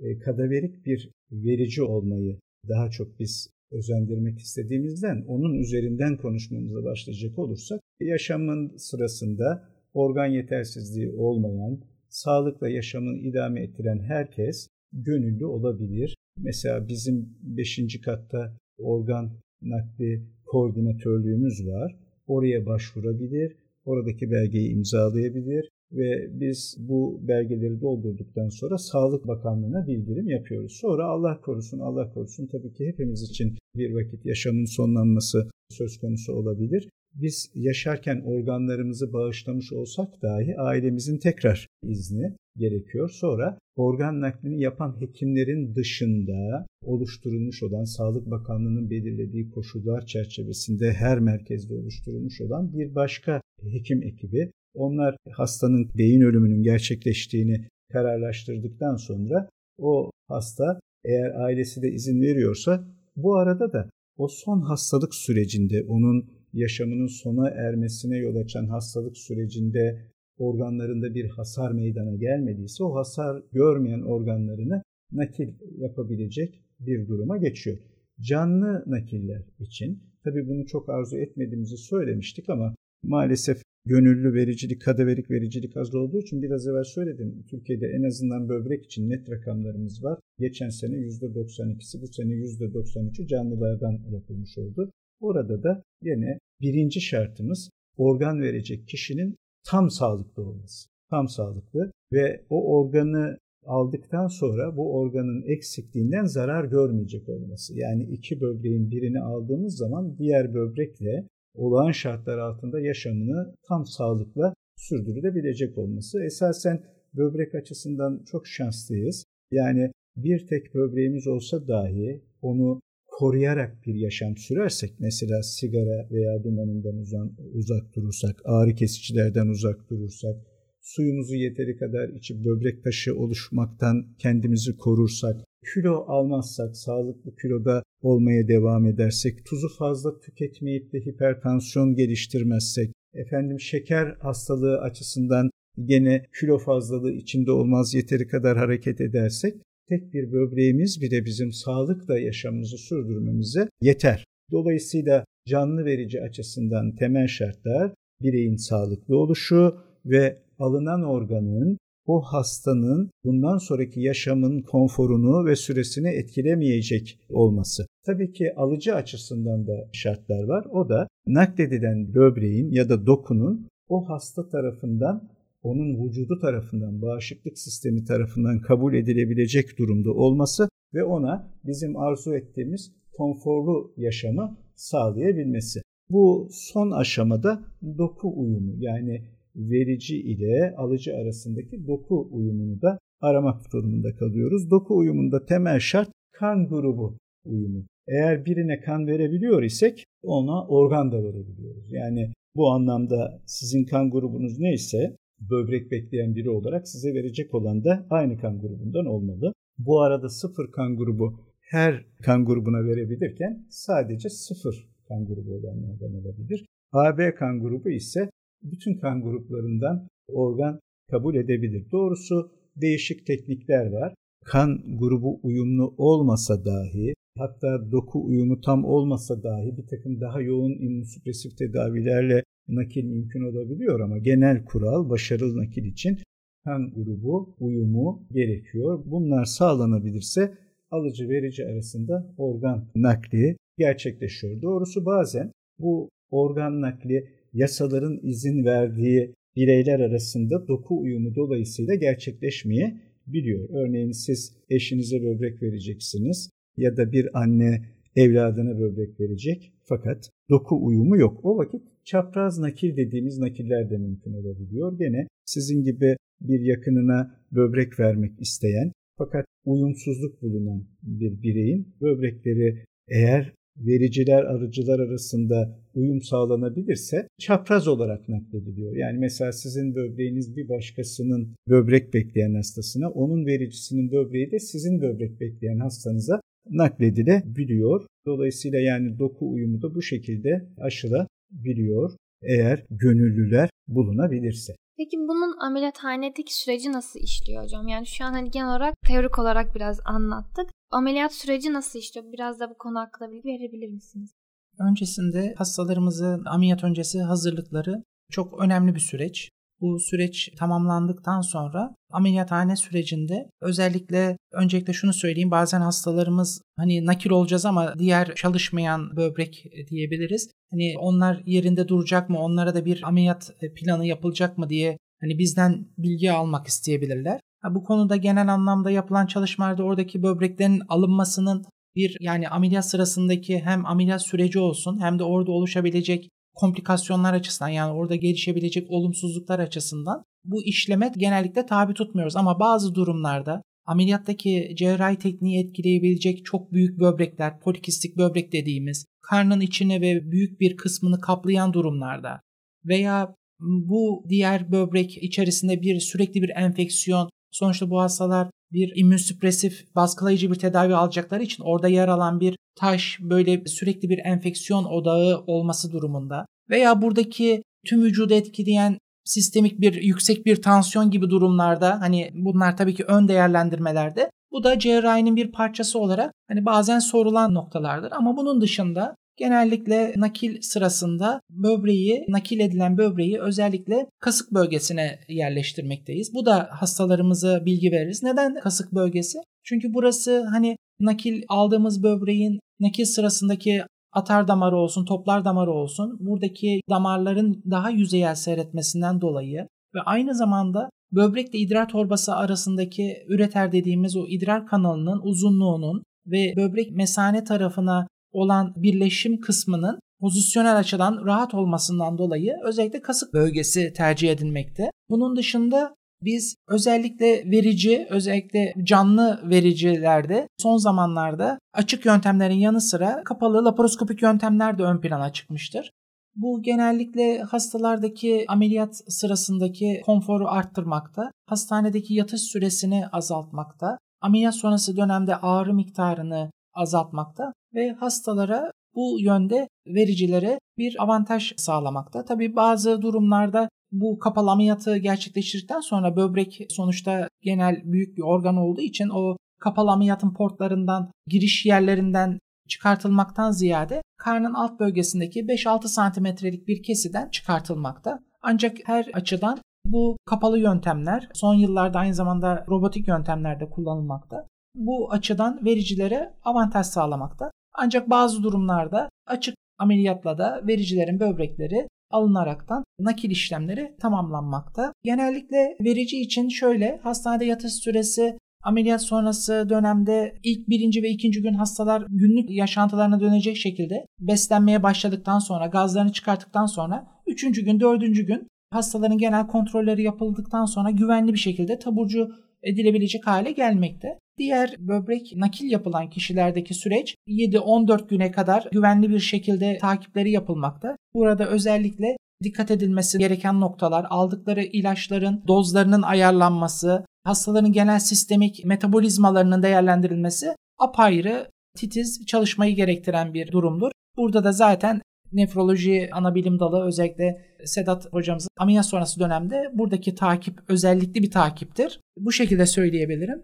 E, 0.00 0.18
kadaverik 0.18 0.86
bir 0.86 1.10
verici 1.32 1.82
olmayı 1.82 2.38
daha 2.68 2.90
çok 2.90 3.18
biz 3.18 3.50
özendirmek 3.70 4.38
istediğimizden 4.38 5.24
onun 5.26 5.54
üzerinden 5.54 6.16
konuşmamıza 6.16 6.84
başlayacak 6.84 7.38
olursak 7.38 7.80
yaşamın 8.00 8.76
sırasında 8.76 9.68
organ 9.94 10.26
yetersizliği 10.26 11.10
olmayan, 11.10 11.80
sağlıkla 12.08 12.68
yaşamını 12.68 13.18
idame 13.18 13.62
ettiren 13.62 13.98
herkes 13.98 14.68
gönüllü 14.92 15.46
olabilir. 15.46 16.16
Mesela 16.36 16.88
bizim 16.88 17.28
5. 17.42 18.00
katta 18.04 18.56
organ 18.78 19.30
nakli 19.62 20.22
koordinatörlüğümüz 20.46 21.66
var. 21.66 21.96
Oraya 22.26 22.66
başvurabilir, 22.66 23.56
oradaki 23.84 24.30
belgeyi 24.30 24.70
imzalayabilir 24.70 25.70
ve 25.92 26.40
biz 26.40 26.76
bu 26.78 27.20
belgeleri 27.28 27.80
doldurduktan 27.80 28.48
sonra 28.48 28.78
Sağlık 28.78 29.28
Bakanlığı'na 29.28 29.86
bildirim 29.86 30.28
yapıyoruz. 30.28 30.72
Sonra 30.72 31.04
Allah 31.04 31.40
korusun, 31.40 31.78
Allah 31.78 32.12
korusun 32.12 32.46
tabii 32.46 32.72
ki 32.72 32.86
hepimiz 32.86 33.22
için 33.22 33.58
bir 33.76 33.94
vakit 33.94 34.26
yaşamın 34.26 34.64
sonlanması 34.64 35.50
söz 35.70 35.98
konusu 35.98 36.32
olabilir. 36.32 36.88
Biz 37.14 37.50
yaşarken 37.54 38.20
organlarımızı 38.20 39.12
bağışlamış 39.12 39.72
olsak 39.72 40.22
dahi 40.22 40.58
ailemizin 40.58 41.18
tekrar 41.18 41.66
izni 41.82 42.36
gerekiyor. 42.56 43.10
Sonra 43.10 43.58
organ 43.76 44.20
naklini 44.20 44.60
yapan 44.60 45.00
hekimlerin 45.00 45.74
dışında 45.74 46.66
oluşturulmuş 46.84 47.62
olan 47.62 47.84
Sağlık 47.84 48.30
Bakanlığı'nın 48.30 48.90
belirlediği 48.90 49.50
koşullar 49.50 50.06
çerçevesinde 50.06 50.92
her 50.92 51.18
merkezde 51.20 51.74
oluşturulmuş 51.74 52.40
olan 52.40 52.72
bir 52.72 52.94
başka 52.94 53.42
hekim 53.62 54.02
ekibi 54.02 54.50
onlar 54.74 55.16
hastanın 55.32 55.90
beyin 55.98 56.20
ölümünün 56.20 56.62
gerçekleştiğini 56.62 57.68
kararlaştırdıktan 57.92 58.96
sonra 58.96 59.48
o 59.78 60.10
hasta 60.28 60.80
eğer 61.04 61.44
ailesi 61.44 61.82
de 61.82 61.92
izin 61.92 62.22
veriyorsa 62.22 62.84
bu 63.16 63.36
arada 63.36 63.72
da 63.72 63.90
o 64.16 64.28
son 64.28 64.60
hastalık 64.60 65.14
sürecinde 65.14 65.84
onun 65.88 66.30
yaşamının 66.52 67.06
sona 67.06 67.48
ermesine 67.48 68.16
yol 68.18 68.36
açan 68.36 68.66
hastalık 68.66 69.16
sürecinde 69.16 70.10
organlarında 70.38 71.14
bir 71.14 71.28
hasar 71.28 71.72
meydana 71.72 72.14
gelmediyse 72.14 72.84
o 72.84 72.94
hasar 72.94 73.42
görmeyen 73.52 74.02
organlarını 74.02 74.82
nakil 75.12 75.48
yapabilecek 75.78 76.62
bir 76.80 77.08
duruma 77.08 77.36
geçiyor. 77.36 77.78
Canlı 78.20 78.84
nakiller 78.86 79.42
için 79.58 80.02
tabii 80.24 80.48
bunu 80.48 80.66
çok 80.66 80.88
arzu 80.88 81.16
etmediğimizi 81.16 81.76
söylemiştik 81.76 82.48
ama 82.48 82.74
maalesef 83.02 83.62
gönüllü 83.86 84.34
vericilik, 84.34 84.82
kadeverik 84.82 85.30
vericilik 85.30 85.76
az 85.76 85.94
olduğu 85.94 86.18
için 86.18 86.42
biraz 86.42 86.66
evvel 86.66 86.84
söyledim. 86.84 87.44
Türkiye'de 87.50 87.86
en 87.86 88.02
azından 88.02 88.48
böbrek 88.48 88.84
için 88.84 89.10
net 89.10 89.30
rakamlarımız 89.30 90.04
var. 90.04 90.18
Geçen 90.38 90.68
sene 90.68 90.94
%92'si, 90.94 92.02
bu 92.02 92.06
sene 92.06 92.32
%93'ü 92.32 93.26
canlılardan 93.26 93.98
yapılmış 94.10 94.58
oldu. 94.58 94.90
Orada 95.20 95.62
da 95.62 95.82
yine 96.02 96.38
birinci 96.60 97.00
şartımız 97.00 97.70
organ 97.96 98.40
verecek 98.40 98.88
kişinin 98.88 99.36
tam 99.66 99.90
sağlıklı 99.90 100.42
olması. 100.42 100.88
Tam 101.10 101.28
sağlıklı 101.28 101.92
ve 102.12 102.44
o 102.50 102.78
organı 102.78 103.38
aldıktan 103.66 104.26
sonra 104.26 104.76
bu 104.76 104.94
organın 104.94 105.42
eksikliğinden 105.42 106.24
zarar 106.24 106.64
görmeyecek 106.64 107.28
olması. 107.28 107.78
Yani 107.78 108.02
iki 108.02 108.40
böbreğin 108.40 108.90
birini 108.90 109.20
aldığımız 109.20 109.76
zaman 109.76 110.18
diğer 110.18 110.54
böbrekle 110.54 111.26
olağan 111.54 111.92
şartlar 111.92 112.38
altında 112.38 112.80
yaşamını 112.80 113.54
tam 113.68 113.86
sağlıkla 113.86 114.54
sürdürülebilecek 114.76 115.78
olması. 115.78 116.24
Esasen 116.24 116.82
böbrek 117.14 117.54
açısından 117.54 118.24
çok 118.24 118.46
şanslıyız. 118.46 119.24
Yani 119.50 119.92
bir 120.16 120.46
tek 120.46 120.74
böbreğimiz 120.74 121.26
olsa 121.26 121.68
dahi 121.68 122.22
onu 122.42 122.80
koruyarak 123.06 123.86
bir 123.86 123.94
yaşam 123.94 124.36
sürersek 124.36 124.94
mesela 124.98 125.42
sigara 125.42 126.08
veya 126.10 126.44
dumanından 126.44 127.32
uzak 127.52 127.94
durursak, 127.96 128.42
ağrı 128.44 128.74
kesicilerden 128.74 129.46
uzak 129.46 129.90
durursak, 129.90 130.36
suyumuzu 130.80 131.34
yeteri 131.34 131.76
kadar 131.76 132.08
içip 132.08 132.44
böbrek 132.44 132.84
taşı 132.84 133.16
oluşmaktan 133.16 134.06
kendimizi 134.18 134.76
korursak, 134.76 135.36
kilo 135.74 136.04
almazsak, 136.08 136.76
sağlıklı 136.76 137.36
kiloda 137.36 137.82
olmaya 138.02 138.48
devam 138.48 138.86
edersek, 138.86 139.44
tuzu 139.44 139.68
fazla 139.78 140.20
tüketmeyip 140.20 140.92
de 140.92 141.00
hipertansiyon 141.00 141.94
geliştirmezsek, 141.94 142.90
efendim 143.14 143.60
şeker 143.60 144.16
hastalığı 144.20 144.80
açısından 144.80 145.50
gene 145.84 146.26
kilo 146.40 146.58
fazlalığı 146.58 147.12
içinde 147.12 147.50
olmaz 147.50 147.94
yeteri 147.94 148.26
kadar 148.26 148.58
hareket 148.58 149.00
edersek 149.00 149.54
tek 149.88 150.14
bir 150.14 150.32
böbreğimiz 150.32 151.00
bile 151.02 151.24
bizim 151.24 151.52
sağlıkla 151.52 152.18
yaşamımızı 152.18 152.78
sürdürmemize 152.78 153.68
yeter. 153.80 154.24
Dolayısıyla 154.52 155.24
canlı 155.48 155.84
verici 155.84 156.22
açısından 156.22 156.96
temel 156.96 157.26
şartlar 157.26 157.92
bireyin 158.22 158.56
sağlıklı 158.56 159.18
oluşu 159.18 159.76
ve 160.06 160.42
alınan 160.58 161.02
organın 161.02 161.78
o 162.10 162.20
hastanın 162.20 163.10
bundan 163.24 163.58
sonraki 163.58 164.00
yaşamın 164.00 164.62
konforunu 164.62 165.46
ve 165.46 165.56
süresini 165.56 166.08
etkilemeyecek 166.08 167.18
olması. 167.28 167.86
Tabii 168.06 168.32
ki 168.32 168.54
alıcı 168.56 168.94
açısından 168.94 169.66
da 169.66 169.88
şartlar 169.92 170.44
var. 170.44 170.64
O 170.70 170.88
da 170.88 171.08
nakledilen 171.26 172.14
böbreğin 172.14 172.70
ya 172.70 172.88
da 172.88 173.06
dokunun 173.06 173.68
o 173.88 174.08
hasta 174.08 174.48
tarafından 174.48 175.30
onun 175.62 176.06
vücudu 176.06 176.38
tarafından, 176.40 177.02
bağışıklık 177.02 177.58
sistemi 177.58 178.04
tarafından 178.04 178.60
kabul 178.60 178.94
edilebilecek 178.94 179.78
durumda 179.78 180.10
olması 180.10 180.68
ve 180.94 181.04
ona 181.04 181.50
bizim 181.66 181.96
arzu 181.96 182.34
ettiğimiz 182.34 182.92
konforlu 183.12 183.92
yaşamı 183.96 184.56
sağlayabilmesi. 184.74 185.80
Bu 186.10 186.48
son 186.50 186.90
aşamada 186.90 187.64
doku 187.98 188.32
uyumu 188.36 188.74
yani 188.78 189.22
verici 189.56 190.16
ile 190.16 190.74
alıcı 190.76 191.16
arasındaki 191.16 191.86
doku 191.86 192.28
uyumunu 192.32 192.82
da 192.82 192.98
aramak 193.20 193.72
durumunda 193.72 194.16
kalıyoruz. 194.16 194.70
Doku 194.70 194.96
uyumunda 194.96 195.44
temel 195.44 195.80
şart 195.80 196.08
kan 196.32 196.68
grubu 196.68 197.16
uyumu. 197.44 197.84
Eğer 198.08 198.44
birine 198.44 198.80
kan 198.80 199.06
verebiliyor 199.06 199.62
isek 199.62 200.04
ona 200.22 200.66
organ 200.66 201.12
da 201.12 201.16
verebiliyoruz. 201.24 201.92
Yani 201.92 202.32
bu 202.56 202.70
anlamda 202.70 203.42
sizin 203.46 203.84
kan 203.84 204.10
grubunuz 204.10 204.58
neyse 204.58 205.16
böbrek 205.40 205.90
bekleyen 205.90 206.34
biri 206.34 206.50
olarak 206.50 206.88
size 206.88 207.14
verecek 207.14 207.54
olan 207.54 207.84
da 207.84 208.06
aynı 208.10 208.38
kan 208.38 208.60
grubundan 208.60 209.06
olmalı. 209.06 209.52
Bu 209.78 210.00
arada 210.00 210.28
sıfır 210.28 210.70
kan 210.72 210.96
grubu 210.96 211.40
her 211.60 212.04
kan 212.22 212.44
grubuna 212.44 212.84
verebilirken 212.84 213.66
sadece 213.70 214.28
sıfır 214.28 214.88
kan 215.08 215.24
grubu 215.26 215.54
olanlardan 215.54 216.14
olabilir. 216.14 216.66
AB 216.92 217.34
kan 217.34 217.60
grubu 217.60 217.90
ise 217.90 218.30
bütün 218.62 218.94
kan 218.94 219.22
gruplarından 219.22 220.08
organ 220.28 220.80
kabul 221.10 221.34
edebilir. 221.34 221.90
Doğrusu 221.92 222.50
değişik 222.76 223.26
teknikler 223.26 223.86
var. 223.86 224.14
Kan 224.44 224.98
grubu 224.98 225.40
uyumlu 225.42 225.94
olmasa 225.98 226.64
dahi 226.64 227.14
hatta 227.38 227.92
doku 227.92 228.26
uyumu 228.26 228.60
tam 228.60 228.84
olmasa 228.84 229.42
dahi 229.42 229.76
bir 229.76 229.86
takım 229.86 230.20
daha 230.20 230.40
yoğun 230.40 230.72
immünsüpresif 230.72 231.58
tedavilerle 231.58 232.42
nakil 232.68 233.04
mümkün 233.04 233.52
olabiliyor 233.52 234.00
ama 234.00 234.18
genel 234.18 234.64
kural 234.64 235.10
başarılı 235.10 235.58
nakil 235.58 235.84
için 235.84 236.18
kan 236.64 236.90
grubu 236.94 237.54
uyumu 237.60 238.22
gerekiyor. 238.32 239.02
Bunlar 239.06 239.44
sağlanabilirse 239.44 240.54
alıcı 240.90 241.28
verici 241.28 241.66
arasında 241.66 242.34
organ 242.38 242.88
nakli 242.94 243.56
gerçekleşiyor. 243.78 244.62
Doğrusu 244.62 245.06
bazen 245.06 245.52
bu 245.78 246.08
organ 246.30 246.80
nakli 246.80 247.39
yasaların 247.52 248.20
izin 248.22 248.64
verdiği 248.64 249.34
bireyler 249.56 250.00
arasında 250.00 250.68
doku 250.68 251.00
uyumu 251.00 251.34
dolayısıyla 251.34 251.94
gerçekleşmeyebiliyor. 251.94 253.68
Örneğin 253.70 254.12
siz 254.12 254.56
eşinize 254.70 255.22
böbrek 255.22 255.62
vereceksiniz 255.62 256.50
ya 256.76 256.96
da 256.96 257.12
bir 257.12 257.38
anne 257.42 257.82
evladına 258.16 258.80
böbrek 258.80 259.20
verecek 259.20 259.72
fakat 259.82 260.30
doku 260.50 260.86
uyumu 260.86 261.16
yok. 261.16 261.44
O 261.44 261.56
vakit 261.56 261.82
çapraz 262.04 262.58
nakil 262.58 262.96
dediğimiz 262.96 263.38
nakiller 263.38 263.90
de 263.90 263.98
mümkün 263.98 264.32
olabiliyor. 264.32 264.98
Gene 264.98 265.26
sizin 265.44 265.82
gibi 265.82 266.16
bir 266.40 266.60
yakınına 266.60 267.40
böbrek 267.52 268.00
vermek 268.00 268.40
isteyen 268.40 268.92
fakat 269.18 269.46
uyumsuzluk 269.64 270.42
bulunan 270.42 270.84
bir 271.02 271.42
bireyin 271.42 271.94
böbrekleri 272.00 272.84
eğer 273.08 273.54
vericiler 273.76 274.42
arıcılar 274.42 274.98
arasında 274.98 275.78
uyum 275.94 276.22
sağlanabilirse 276.22 277.26
çapraz 277.38 277.88
olarak 277.88 278.28
naklediliyor. 278.28 278.96
Yani 278.96 279.18
mesela 279.18 279.52
sizin 279.52 279.94
böbreğiniz 279.94 280.56
bir 280.56 280.68
başkasının 280.68 281.54
böbrek 281.68 282.14
bekleyen 282.14 282.54
hastasına, 282.54 283.10
onun 283.10 283.46
vericisinin 283.46 284.12
böbreği 284.12 284.50
de 284.50 284.58
sizin 284.58 285.00
böbrek 285.00 285.40
bekleyen 285.40 285.78
hastanıza 285.78 286.40
nakledilebiliyor. 286.70 288.06
Dolayısıyla 288.26 288.80
yani 288.80 289.18
doku 289.18 289.52
uyumu 289.52 289.82
da 289.82 289.94
bu 289.94 290.02
şekilde 290.02 290.68
aşılabiliyor 290.78 292.12
eğer 292.42 292.84
gönüllüler 292.90 293.70
bulunabilirse. 293.88 294.72
Peki 295.00 295.16
bunun 295.18 295.56
ameliyathanedeki 295.60 296.54
süreci 296.54 296.92
nasıl 296.92 297.20
işliyor 297.20 297.62
hocam? 297.62 297.88
Yani 297.88 298.06
şu 298.06 298.24
an 298.24 298.32
hani 298.32 298.50
genel 298.50 298.68
olarak 298.68 298.94
teorik 299.06 299.38
olarak 299.38 299.74
biraz 299.74 300.00
anlattık. 300.04 300.70
Ameliyat 300.90 301.34
süreci 301.34 301.72
nasıl 301.72 301.98
işliyor? 301.98 302.32
Biraz 302.32 302.60
da 302.60 302.70
bu 302.70 302.78
konu 302.78 302.98
hakkında 302.98 303.30
bilgi 303.30 303.48
verebilir 303.48 303.88
misiniz? 303.88 304.30
Öncesinde 304.78 305.54
hastalarımızın 305.58 306.44
ameliyat 306.44 306.84
öncesi 306.84 307.22
hazırlıkları 307.22 308.02
çok 308.30 308.60
önemli 308.60 308.94
bir 308.94 309.00
süreç. 309.00 309.48
Bu 309.80 310.00
süreç 310.00 310.50
tamamlandıktan 310.56 311.40
sonra 311.40 311.94
ameliyathane 312.10 312.76
sürecinde 312.76 313.50
özellikle 313.60 314.36
öncelikle 314.52 314.92
şunu 314.92 315.12
söyleyeyim 315.12 315.50
bazen 315.50 315.80
hastalarımız 315.80 316.62
hani 316.76 317.06
nakil 317.06 317.30
olacağız 317.30 317.66
ama 317.66 317.98
diğer 317.98 318.34
çalışmayan 318.34 319.16
böbrek 319.16 319.64
diyebiliriz. 319.90 320.50
Hani 320.70 320.94
onlar 320.98 321.42
yerinde 321.46 321.88
duracak 321.88 322.30
mı 322.30 322.38
onlara 322.38 322.74
da 322.74 322.84
bir 322.84 323.02
ameliyat 323.08 323.50
planı 323.76 324.06
yapılacak 324.06 324.58
mı 324.58 324.68
diye 324.68 324.98
hani 325.20 325.38
bizden 325.38 325.86
bilgi 325.98 326.32
almak 326.32 326.66
isteyebilirler. 326.66 327.40
bu 327.70 327.84
konuda 327.84 328.16
genel 328.16 328.48
anlamda 328.52 328.90
yapılan 328.90 329.26
çalışmalarda 329.26 329.82
oradaki 329.82 330.22
böbreklerin 330.22 330.82
alınmasının 330.88 331.64
bir 331.96 332.16
yani 332.20 332.48
ameliyat 332.48 332.86
sırasındaki 332.86 333.60
hem 333.60 333.86
ameliyat 333.86 334.22
süreci 334.22 334.58
olsun 334.58 335.00
hem 335.00 335.18
de 335.18 335.24
orada 335.24 335.52
oluşabilecek 335.52 336.30
komplikasyonlar 336.54 337.34
açısından 337.34 337.68
yani 337.68 337.92
orada 337.92 338.16
gelişebilecek 338.16 338.90
olumsuzluklar 338.90 339.58
açısından 339.58 340.24
bu 340.44 340.64
işleme 340.64 341.12
genellikle 341.16 341.66
tabi 341.66 341.94
tutmuyoruz. 341.94 342.36
Ama 342.36 342.60
bazı 342.60 342.94
durumlarda 342.94 343.62
ameliyattaki 343.84 344.74
cerrahi 344.78 345.16
tekniği 345.16 345.64
etkileyebilecek 345.64 346.44
çok 346.44 346.72
büyük 346.72 347.00
böbrekler, 347.00 347.60
polikistik 347.60 348.16
böbrek 348.16 348.52
dediğimiz 348.52 349.04
karnın 349.22 349.60
içine 349.60 350.00
ve 350.00 350.30
büyük 350.30 350.60
bir 350.60 350.76
kısmını 350.76 351.20
kaplayan 351.20 351.72
durumlarda 351.72 352.40
veya 352.84 353.34
bu 353.60 354.24
diğer 354.28 354.72
böbrek 354.72 355.22
içerisinde 355.22 355.82
bir 355.82 356.00
sürekli 356.00 356.42
bir 356.42 356.50
enfeksiyon 356.56 357.30
sonuçta 357.50 357.90
bu 357.90 358.00
hastalar 358.00 358.50
bir 358.72 358.92
immünsüpresif 358.96 359.94
baskılayıcı 359.94 360.50
bir 360.50 360.58
tedavi 360.58 360.94
alacakları 360.94 361.42
için 361.42 361.62
orada 361.62 361.88
yer 361.88 362.08
alan 362.08 362.40
bir 362.40 362.56
taş 362.76 363.18
böyle 363.20 363.66
sürekli 363.66 364.08
bir 364.08 364.18
enfeksiyon 364.24 364.84
odağı 364.84 365.44
olması 365.46 365.92
durumunda 365.92 366.46
veya 366.70 367.02
buradaki 367.02 367.62
tüm 367.86 368.02
vücudu 368.02 368.34
etkileyen 368.34 368.98
sistemik 369.24 369.80
bir 369.80 370.02
yüksek 370.02 370.46
bir 370.46 370.62
tansiyon 370.62 371.10
gibi 371.10 371.30
durumlarda 371.30 372.00
hani 372.00 372.30
bunlar 372.34 372.76
tabii 372.76 372.94
ki 372.94 373.04
ön 373.04 373.28
değerlendirmelerde 373.28 374.30
bu 374.52 374.64
da 374.64 374.78
cerrahinin 374.78 375.36
bir 375.36 375.52
parçası 375.52 375.98
olarak 375.98 376.32
hani 376.48 376.66
bazen 376.66 376.98
sorulan 376.98 377.54
noktalardır. 377.54 378.12
Ama 378.12 378.36
bunun 378.36 378.60
dışında 378.60 379.14
genellikle 379.36 380.12
nakil 380.16 380.60
sırasında 380.60 381.40
böbreği, 381.50 382.24
nakil 382.28 382.60
edilen 382.60 382.98
böbreği 382.98 383.40
özellikle 383.40 384.06
kasık 384.20 384.52
bölgesine 384.52 385.18
yerleştirmekteyiz. 385.28 386.34
Bu 386.34 386.46
da 386.46 386.68
hastalarımıza 386.72 387.64
bilgi 387.64 387.92
veririz. 387.92 388.22
Neden 388.22 388.60
kasık 388.60 388.92
bölgesi? 388.92 389.38
Çünkü 389.64 389.94
burası 389.94 390.44
hani 390.44 390.76
nakil 391.00 391.42
aldığımız 391.48 392.02
böbreğin 392.02 392.60
nakil 392.80 393.04
sırasındaki 393.04 393.82
atar 394.12 394.48
damarı 394.48 394.76
olsun, 394.76 395.04
toplar 395.04 395.44
damarı 395.44 395.72
olsun 395.72 396.16
buradaki 396.20 396.80
damarların 396.90 397.62
daha 397.70 397.90
yüzeyel 397.90 398.34
seyretmesinden 398.34 399.20
dolayı 399.20 399.66
ve 399.94 400.00
aynı 400.00 400.34
zamanda 400.34 400.90
böbrekle 401.12 401.58
idrar 401.58 401.88
torbası 401.88 402.34
arasındaki 402.34 403.16
üreter 403.28 403.72
dediğimiz 403.72 404.16
o 404.16 404.26
idrar 404.26 404.66
kanalının 404.66 405.20
uzunluğunun 405.22 406.02
ve 406.26 406.54
böbrek 406.56 406.90
mesane 406.90 407.44
tarafına 407.44 408.06
olan 408.32 408.72
birleşim 408.76 409.40
kısmının 409.40 409.98
pozisyonel 410.20 410.76
açıdan 410.78 411.26
rahat 411.26 411.54
olmasından 411.54 412.18
dolayı 412.18 412.56
özellikle 412.64 413.02
kasık 413.02 413.34
bölgesi 413.34 413.92
tercih 413.92 414.30
edilmekte. 414.30 414.90
Bunun 415.10 415.36
dışında 415.36 415.94
biz 416.22 416.54
özellikle 416.68 417.50
verici, 417.50 418.06
özellikle 418.10 418.74
canlı 418.82 419.40
vericilerde 419.44 420.48
son 420.58 420.76
zamanlarda 420.76 421.58
açık 421.72 422.06
yöntemlerin 422.06 422.58
yanı 422.58 422.80
sıra 422.80 423.22
kapalı 423.24 423.64
laparoskopik 423.64 424.22
yöntemler 424.22 424.78
de 424.78 424.82
ön 424.82 425.00
plana 425.00 425.32
çıkmıştır. 425.32 425.90
Bu 426.36 426.62
genellikle 426.62 427.42
hastalardaki 427.42 428.44
ameliyat 428.48 429.00
sırasındaki 429.08 430.02
konforu 430.04 430.48
arttırmakta, 430.48 431.32
hastanedeki 431.46 432.14
yatış 432.14 432.40
süresini 432.40 433.08
azaltmakta, 433.12 433.98
ameliyat 434.20 434.54
sonrası 434.54 434.96
dönemde 434.96 435.36
ağrı 435.36 435.74
miktarını 435.74 436.50
azaltmakta 436.74 437.52
ve 437.74 437.92
hastalara 437.92 438.72
bu 438.94 439.20
yönde 439.20 439.68
vericilere 439.86 440.60
bir 440.78 441.02
avantaj 441.02 441.52
sağlamakta. 441.56 442.24
Tabi 442.24 442.56
bazı 442.56 443.02
durumlarda 443.02 443.68
bu 443.92 444.18
kapalı 444.18 444.50
ameliyatı 444.50 444.96
gerçekleştirdikten 444.96 445.80
sonra 445.80 446.16
böbrek 446.16 446.66
sonuçta 446.70 447.28
genel 447.42 447.82
büyük 447.84 448.16
bir 448.16 448.22
organ 448.22 448.56
olduğu 448.56 448.80
için 448.80 449.08
o 449.08 449.36
kapalı 449.60 449.90
ameliyatın 449.90 450.34
portlarından, 450.34 451.10
giriş 451.26 451.66
yerlerinden 451.66 452.38
çıkartılmaktan 452.68 453.50
ziyade 453.50 454.02
karnın 454.16 454.54
alt 454.54 454.80
bölgesindeki 454.80 455.40
5-6 455.40 455.88
santimetrelik 455.88 456.68
bir 456.68 456.82
kesiden 456.82 457.30
çıkartılmakta. 457.30 458.20
Ancak 458.42 458.76
her 458.84 459.10
açıdan 459.12 459.58
bu 459.84 460.16
kapalı 460.26 460.58
yöntemler 460.58 461.28
son 461.34 461.54
yıllarda 461.54 461.98
aynı 461.98 462.14
zamanda 462.14 462.64
robotik 462.68 463.08
yöntemlerde 463.08 463.70
kullanılmakta. 463.70 464.46
Bu 464.74 465.12
açıdan 465.12 465.64
vericilere 465.64 466.34
avantaj 466.44 466.86
sağlamakta. 466.86 467.50
Ancak 467.74 468.10
bazı 468.10 468.42
durumlarda 468.42 469.08
açık 469.26 469.54
ameliyatla 469.78 470.38
da 470.38 470.60
vericilerin 470.66 471.20
böbrekleri 471.20 471.88
alınaraktan 472.10 472.84
nakil 473.00 473.30
işlemleri 473.30 473.96
tamamlanmakta. 474.00 474.92
Genellikle 475.04 475.76
verici 475.84 476.20
için 476.20 476.48
şöyle 476.48 477.00
hastanede 477.02 477.44
yatış 477.44 477.72
süresi 477.72 478.38
ameliyat 478.62 479.02
sonrası 479.02 479.66
dönemde 479.68 480.34
ilk 480.42 480.68
birinci 480.68 481.02
ve 481.02 481.08
ikinci 481.08 481.42
gün 481.42 481.54
hastalar 481.54 482.04
günlük 482.08 482.50
yaşantılarına 482.50 483.20
dönecek 483.20 483.56
şekilde 483.56 484.06
beslenmeye 484.20 484.82
başladıktan 484.82 485.38
sonra 485.38 485.66
gazlarını 485.66 486.12
çıkarttıktan 486.12 486.66
sonra 486.66 487.06
üçüncü 487.26 487.64
gün 487.64 487.80
dördüncü 487.80 488.26
gün 488.26 488.48
hastaların 488.70 489.18
genel 489.18 489.46
kontrolleri 489.46 490.02
yapıldıktan 490.02 490.64
sonra 490.64 490.90
güvenli 490.90 491.32
bir 491.32 491.38
şekilde 491.38 491.78
taburcu 491.78 492.28
edilebilecek 492.62 493.26
hale 493.26 493.52
gelmekte. 493.52 494.18
Diğer 494.40 494.76
böbrek 494.78 495.32
nakil 495.36 495.70
yapılan 495.70 496.10
kişilerdeki 496.10 496.74
süreç 496.74 497.16
7-14 497.28 498.08
güne 498.08 498.30
kadar 498.30 498.68
güvenli 498.72 499.10
bir 499.10 499.18
şekilde 499.18 499.78
takipleri 499.78 500.30
yapılmakta. 500.30 500.96
Burada 501.14 501.46
özellikle 501.48 502.16
dikkat 502.42 502.70
edilmesi 502.70 503.18
gereken 503.18 503.60
noktalar 503.60 504.06
aldıkları 504.10 504.62
ilaçların 504.62 505.44
dozlarının 505.48 506.02
ayarlanması, 506.02 507.04
hastaların 507.24 507.72
genel 507.72 507.98
sistemik 507.98 508.64
metabolizmalarının 508.64 509.62
değerlendirilmesi 509.62 510.54
apayrı 510.78 511.50
titiz 511.76 512.26
çalışmayı 512.26 512.76
gerektiren 512.76 513.34
bir 513.34 513.52
durumdur. 513.52 513.90
Burada 514.16 514.44
da 514.44 514.52
zaten 514.52 515.00
nefroloji 515.32 516.08
ana 516.12 516.34
bilim 516.34 516.60
dalı 516.60 516.84
özellikle 516.84 517.46
Sedat 517.64 518.12
hocamızın 518.12 518.48
ameliyat 518.58 518.86
sonrası 518.86 519.20
dönemde 519.20 519.70
buradaki 519.72 520.14
takip 520.14 520.60
özellikli 520.68 521.22
bir 521.22 521.30
takiptir. 521.30 522.00
Bu 522.18 522.32
şekilde 522.32 522.66
söyleyebilirim. 522.66 523.42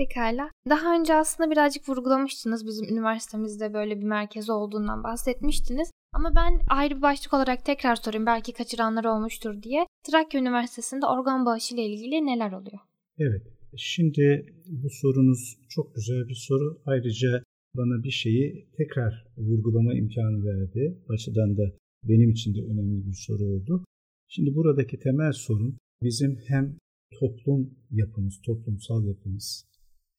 Pekala. 0.00 0.50
Daha 0.68 1.00
önce 1.00 1.14
aslında 1.14 1.50
birazcık 1.50 1.88
vurgulamıştınız. 1.88 2.66
Bizim 2.66 2.88
üniversitemizde 2.94 3.74
böyle 3.74 3.96
bir 4.00 4.04
merkez 4.04 4.50
olduğundan 4.50 5.04
bahsetmiştiniz. 5.04 5.90
Ama 6.12 6.32
ben 6.36 6.60
ayrı 6.68 6.96
bir 6.96 7.02
başlık 7.02 7.34
olarak 7.34 7.64
tekrar 7.64 7.96
sorayım 7.96 8.26
belki 8.26 8.52
kaçıranlar 8.52 9.04
olmuştur 9.04 9.62
diye. 9.62 9.86
Trakya 10.06 10.40
Üniversitesi'nde 10.40 11.06
organ 11.06 11.46
bağışı 11.46 11.74
ile 11.74 11.82
ilgili 11.82 12.26
neler 12.26 12.52
oluyor? 12.52 12.80
Evet. 13.18 13.42
Şimdi 13.76 14.54
bu 14.66 14.88
sorunuz 14.90 15.58
çok 15.68 15.94
güzel 15.94 16.28
bir 16.28 16.40
soru. 16.48 16.82
Ayrıca 16.86 17.42
bana 17.76 18.02
bir 18.04 18.10
şeyi 18.10 18.68
tekrar 18.76 19.26
vurgulama 19.36 19.94
imkanı 19.94 20.44
verdi. 20.44 20.98
Açıdan 21.08 21.56
da 21.56 21.72
benim 22.04 22.30
için 22.30 22.54
de 22.54 22.60
önemli 22.70 23.06
bir 23.06 23.18
soru 23.26 23.44
oldu. 23.44 23.84
Şimdi 24.28 24.54
buradaki 24.54 24.98
temel 24.98 25.32
sorun 25.32 25.78
bizim 26.02 26.40
hem 26.46 26.76
toplum 27.20 27.70
yapımız, 27.90 28.40
toplumsal 28.46 29.04
yapımız 29.04 29.69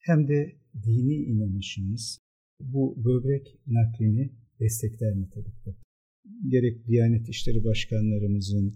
hem 0.02 0.28
de 0.28 0.52
dini 0.84 1.14
inanışımız 1.14 2.18
bu 2.60 3.04
böbrek 3.04 3.58
naklini 3.66 4.30
destekler 4.60 5.16
nitelikte. 5.16 5.76
Gerek 6.48 6.86
Diyanet 6.86 7.28
İşleri 7.28 7.64
Başkanlarımızın 7.64 8.74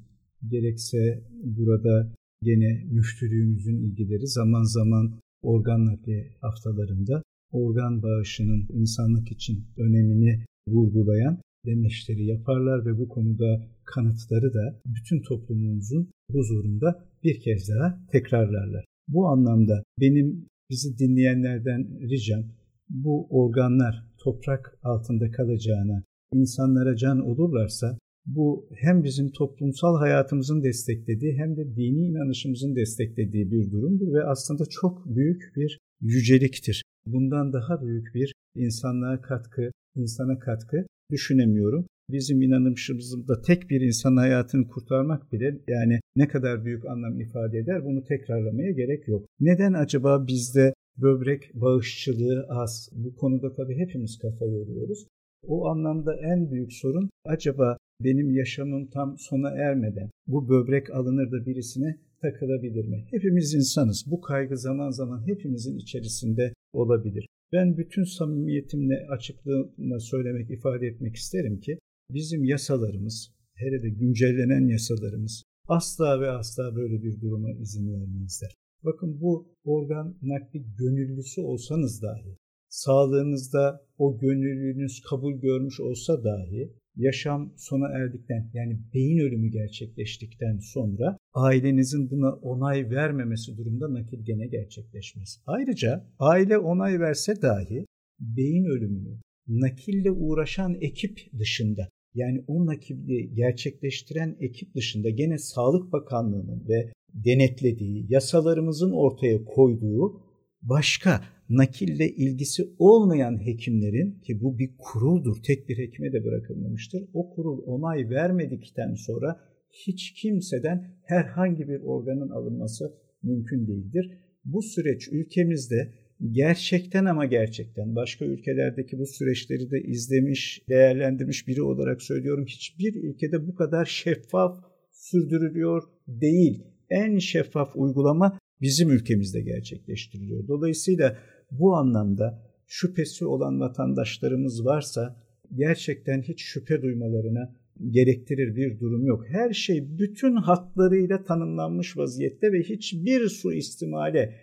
gerekse 0.48 1.24
burada 1.44 2.12
gene 2.42 2.84
müftülüğümüzün 2.90 3.76
ilgileri 3.76 4.26
zaman 4.26 4.62
zaman 4.62 5.20
organ 5.42 5.86
nakli 5.86 6.36
haftalarında 6.40 7.22
organ 7.50 8.02
bağışının 8.02 8.66
insanlık 8.72 9.32
için 9.32 9.64
önemini 9.76 10.44
vurgulayan 10.68 11.40
demeçleri 11.66 12.24
yaparlar 12.26 12.86
ve 12.86 12.98
bu 12.98 13.08
konuda 13.08 13.66
kanıtları 13.84 14.54
da 14.54 14.80
bütün 14.86 15.22
toplumumuzun 15.22 16.10
huzurunda 16.32 17.08
bir 17.24 17.40
kez 17.40 17.68
daha 17.68 18.06
tekrarlarlar. 18.12 18.84
Bu 19.08 19.28
anlamda 19.28 19.82
benim 20.00 20.46
bizi 20.70 20.98
dinleyenlerden 20.98 22.00
ricam 22.10 22.44
bu 22.88 23.26
organlar 23.30 24.06
toprak 24.18 24.78
altında 24.82 25.30
kalacağına, 25.30 26.02
insanlara 26.32 26.96
can 26.96 27.18
olurlarsa 27.20 27.98
bu 28.26 28.68
hem 28.74 29.04
bizim 29.04 29.30
toplumsal 29.30 29.98
hayatımızın 29.98 30.62
desteklediği 30.62 31.34
hem 31.38 31.56
de 31.56 31.76
dini 31.76 32.06
inanışımızın 32.06 32.76
desteklediği 32.76 33.50
bir 33.50 33.70
durumdur 33.70 34.12
ve 34.14 34.24
aslında 34.24 34.64
çok 34.70 35.16
büyük 35.16 35.42
bir 35.56 35.78
yüceliktir. 36.00 36.82
Bundan 37.06 37.52
daha 37.52 37.82
büyük 37.82 38.14
bir 38.14 38.32
insanlığa 38.54 39.20
katkı, 39.20 39.70
insana 39.96 40.38
katkı 40.38 40.86
düşünemiyorum. 41.10 41.86
Bizim 42.10 42.42
inanışımızda 42.42 43.42
tek 43.42 43.70
bir 43.70 43.80
insan 43.80 44.16
hayatını 44.16 44.68
kurtarmak 44.68 45.32
bile 45.32 45.60
yani 45.68 46.00
ne 46.16 46.28
kadar 46.28 46.64
büyük 46.64 46.86
anlam 46.86 47.20
ifade 47.20 47.58
eder 47.58 47.84
bunu 47.84 48.04
tekrarlamaya 48.04 48.70
gerek 48.70 49.08
yok. 49.08 49.26
Neden 49.40 49.72
acaba 49.72 50.26
bizde 50.26 50.74
böbrek 50.96 51.50
bağışçılığı 51.54 52.46
az? 52.48 52.90
Bu 52.92 53.16
konuda 53.16 53.54
tabii 53.54 53.78
hepimiz 53.78 54.18
kafa 54.18 54.44
yoruyoruz. 54.44 55.06
O 55.46 55.66
anlamda 55.66 56.16
en 56.16 56.50
büyük 56.50 56.72
sorun 56.72 57.10
acaba 57.24 57.76
benim 58.04 58.30
yaşamım 58.30 58.86
tam 58.86 59.18
sona 59.18 59.50
ermeden 59.50 60.10
bu 60.26 60.48
böbrek 60.48 60.90
alınır 60.90 61.32
da 61.32 61.46
birisine 61.46 61.98
takılabilir 62.20 62.88
mi? 62.88 63.04
Hepimiz 63.10 63.54
insanız. 63.54 64.04
Bu 64.10 64.20
kaygı 64.20 64.56
zaman 64.56 64.90
zaman 64.90 65.26
hepimizin 65.26 65.78
içerisinde 65.78 66.52
olabilir. 66.72 67.26
Ben 67.52 67.76
bütün 67.76 68.04
samimiyetimle, 68.04 69.06
açıklığımla 69.10 70.00
söylemek, 70.00 70.50
ifade 70.50 70.86
etmek 70.86 71.16
isterim 71.16 71.60
ki 71.60 71.78
bizim 72.10 72.44
yasalarımız, 72.44 73.30
hele 73.54 73.82
de 73.82 73.88
güncellenen 73.88 74.68
yasalarımız 74.68 75.42
asla 75.68 76.20
ve 76.20 76.30
asla 76.30 76.76
böyle 76.76 77.02
bir 77.02 77.20
duruma 77.20 77.52
izin 77.52 77.92
vermezler. 77.92 78.54
Bakın 78.84 79.20
bu 79.20 79.54
organ 79.64 80.18
nakli 80.22 80.64
gönüllüsü 80.78 81.40
olsanız 81.40 82.02
dahi, 82.02 82.36
sağlığınızda 82.68 83.80
o 83.98 84.18
gönüllülüğünüz 84.18 85.00
kabul 85.10 85.34
görmüş 85.34 85.80
olsa 85.80 86.24
dahi 86.24 86.72
yaşam 86.96 87.52
sona 87.56 87.88
erdikten 87.88 88.50
yani 88.54 88.78
beyin 88.94 89.18
ölümü 89.18 89.48
gerçekleştikten 89.48 90.58
sonra 90.58 91.18
ailenizin 91.34 92.10
buna 92.10 92.32
onay 92.32 92.90
vermemesi 92.90 93.56
durumda 93.56 93.94
nakil 93.94 94.24
gene 94.24 94.46
gerçekleşmez. 94.46 95.42
Ayrıca 95.46 96.06
aile 96.18 96.58
onay 96.58 97.00
verse 97.00 97.42
dahi 97.42 97.86
beyin 98.20 98.64
ölümünü 98.64 99.20
nakille 99.48 100.10
uğraşan 100.10 100.74
ekip 100.80 101.18
dışında 101.38 101.88
yani 102.16 102.44
o 102.46 102.66
nakili 102.66 103.34
gerçekleştiren 103.34 104.36
ekip 104.40 104.74
dışında 104.74 105.10
gene 105.10 105.38
Sağlık 105.38 105.92
Bakanlığı'nın 105.92 106.68
ve 106.68 106.92
denetlediği, 107.14 108.06
yasalarımızın 108.08 108.92
ortaya 108.92 109.44
koyduğu 109.44 110.20
başka 110.62 111.20
nakille 111.48 112.08
ilgisi 112.08 112.62
olmayan 112.78 113.46
hekimlerin 113.46 114.20
ki 114.20 114.40
bu 114.40 114.58
bir 114.58 114.70
kuruldur, 114.78 115.36
tek 115.42 115.68
bir 115.68 115.78
hekime 115.78 116.12
de 116.12 116.24
bırakılmamıştır. 116.24 117.04
O 117.14 117.30
kurul 117.30 117.62
onay 117.66 118.10
vermedikten 118.10 118.94
sonra 118.94 119.40
hiç 119.86 120.12
kimseden 120.12 120.96
herhangi 121.02 121.68
bir 121.68 121.80
organın 121.80 122.30
alınması 122.30 122.94
mümkün 123.22 123.66
değildir. 123.66 124.10
Bu 124.44 124.62
süreç 124.62 125.08
ülkemizde 125.12 125.94
gerçekten 126.32 127.04
ama 127.04 127.26
gerçekten 127.26 127.96
başka 127.96 128.24
ülkelerdeki 128.24 128.98
bu 128.98 129.06
süreçleri 129.06 129.70
de 129.70 129.82
izlemiş, 129.82 130.62
değerlendirmiş 130.68 131.48
biri 131.48 131.62
olarak 131.62 132.02
söylüyorum. 132.02 132.44
Hiçbir 132.46 132.94
ülkede 132.94 133.46
bu 133.46 133.54
kadar 133.54 133.84
şeffaf 133.84 134.64
sürdürülüyor 134.92 135.82
değil. 136.08 136.62
En 136.90 137.18
şeffaf 137.18 137.76
uygulama 137.76 138.38
bizim 138.60 138.90
ülkemizde 138.90 139.40
gerçekleştiriliyor. 139.40 140.48
Dolayısıyla 140.48 141.18
bu 141.50 141.76
anlamda 141.76 142.42
şüphesi 142.66 143.24
olan 143.24 143.60
vatandaşlarımız 143.60 144.64
varsa 144.64 145.16
gerçekten 145.54 146.22
hiç 146.22 146.42
şüphe 146.42 146.82
duymalarına 146.82 147.54
gerektirir 147.90 148.56
bir 148.56 148.80
durum 148.80 149.06
yok. 149.06 149.24
Her 149.28 149.52
şey 149.52 149.98
bütün 149.98 150.36
hatlarıyla 150.36 151.24
tanımlanmış 151.24 151.96
vaziyette 151.96 152.52
ve 152.52 152.62
hiçbir 152.62 153.28
suistimale, 153.28 154.34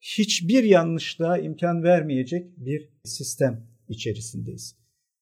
hiçbir 0.00 0.64
yanlışlığa 0.64 1.38
imkan 1.38 1.82
vermeyecek 1.82 2.46
bir 2.56 2.88
sistem 3.04 3.66
içerisindeyiz. 3.88 4.76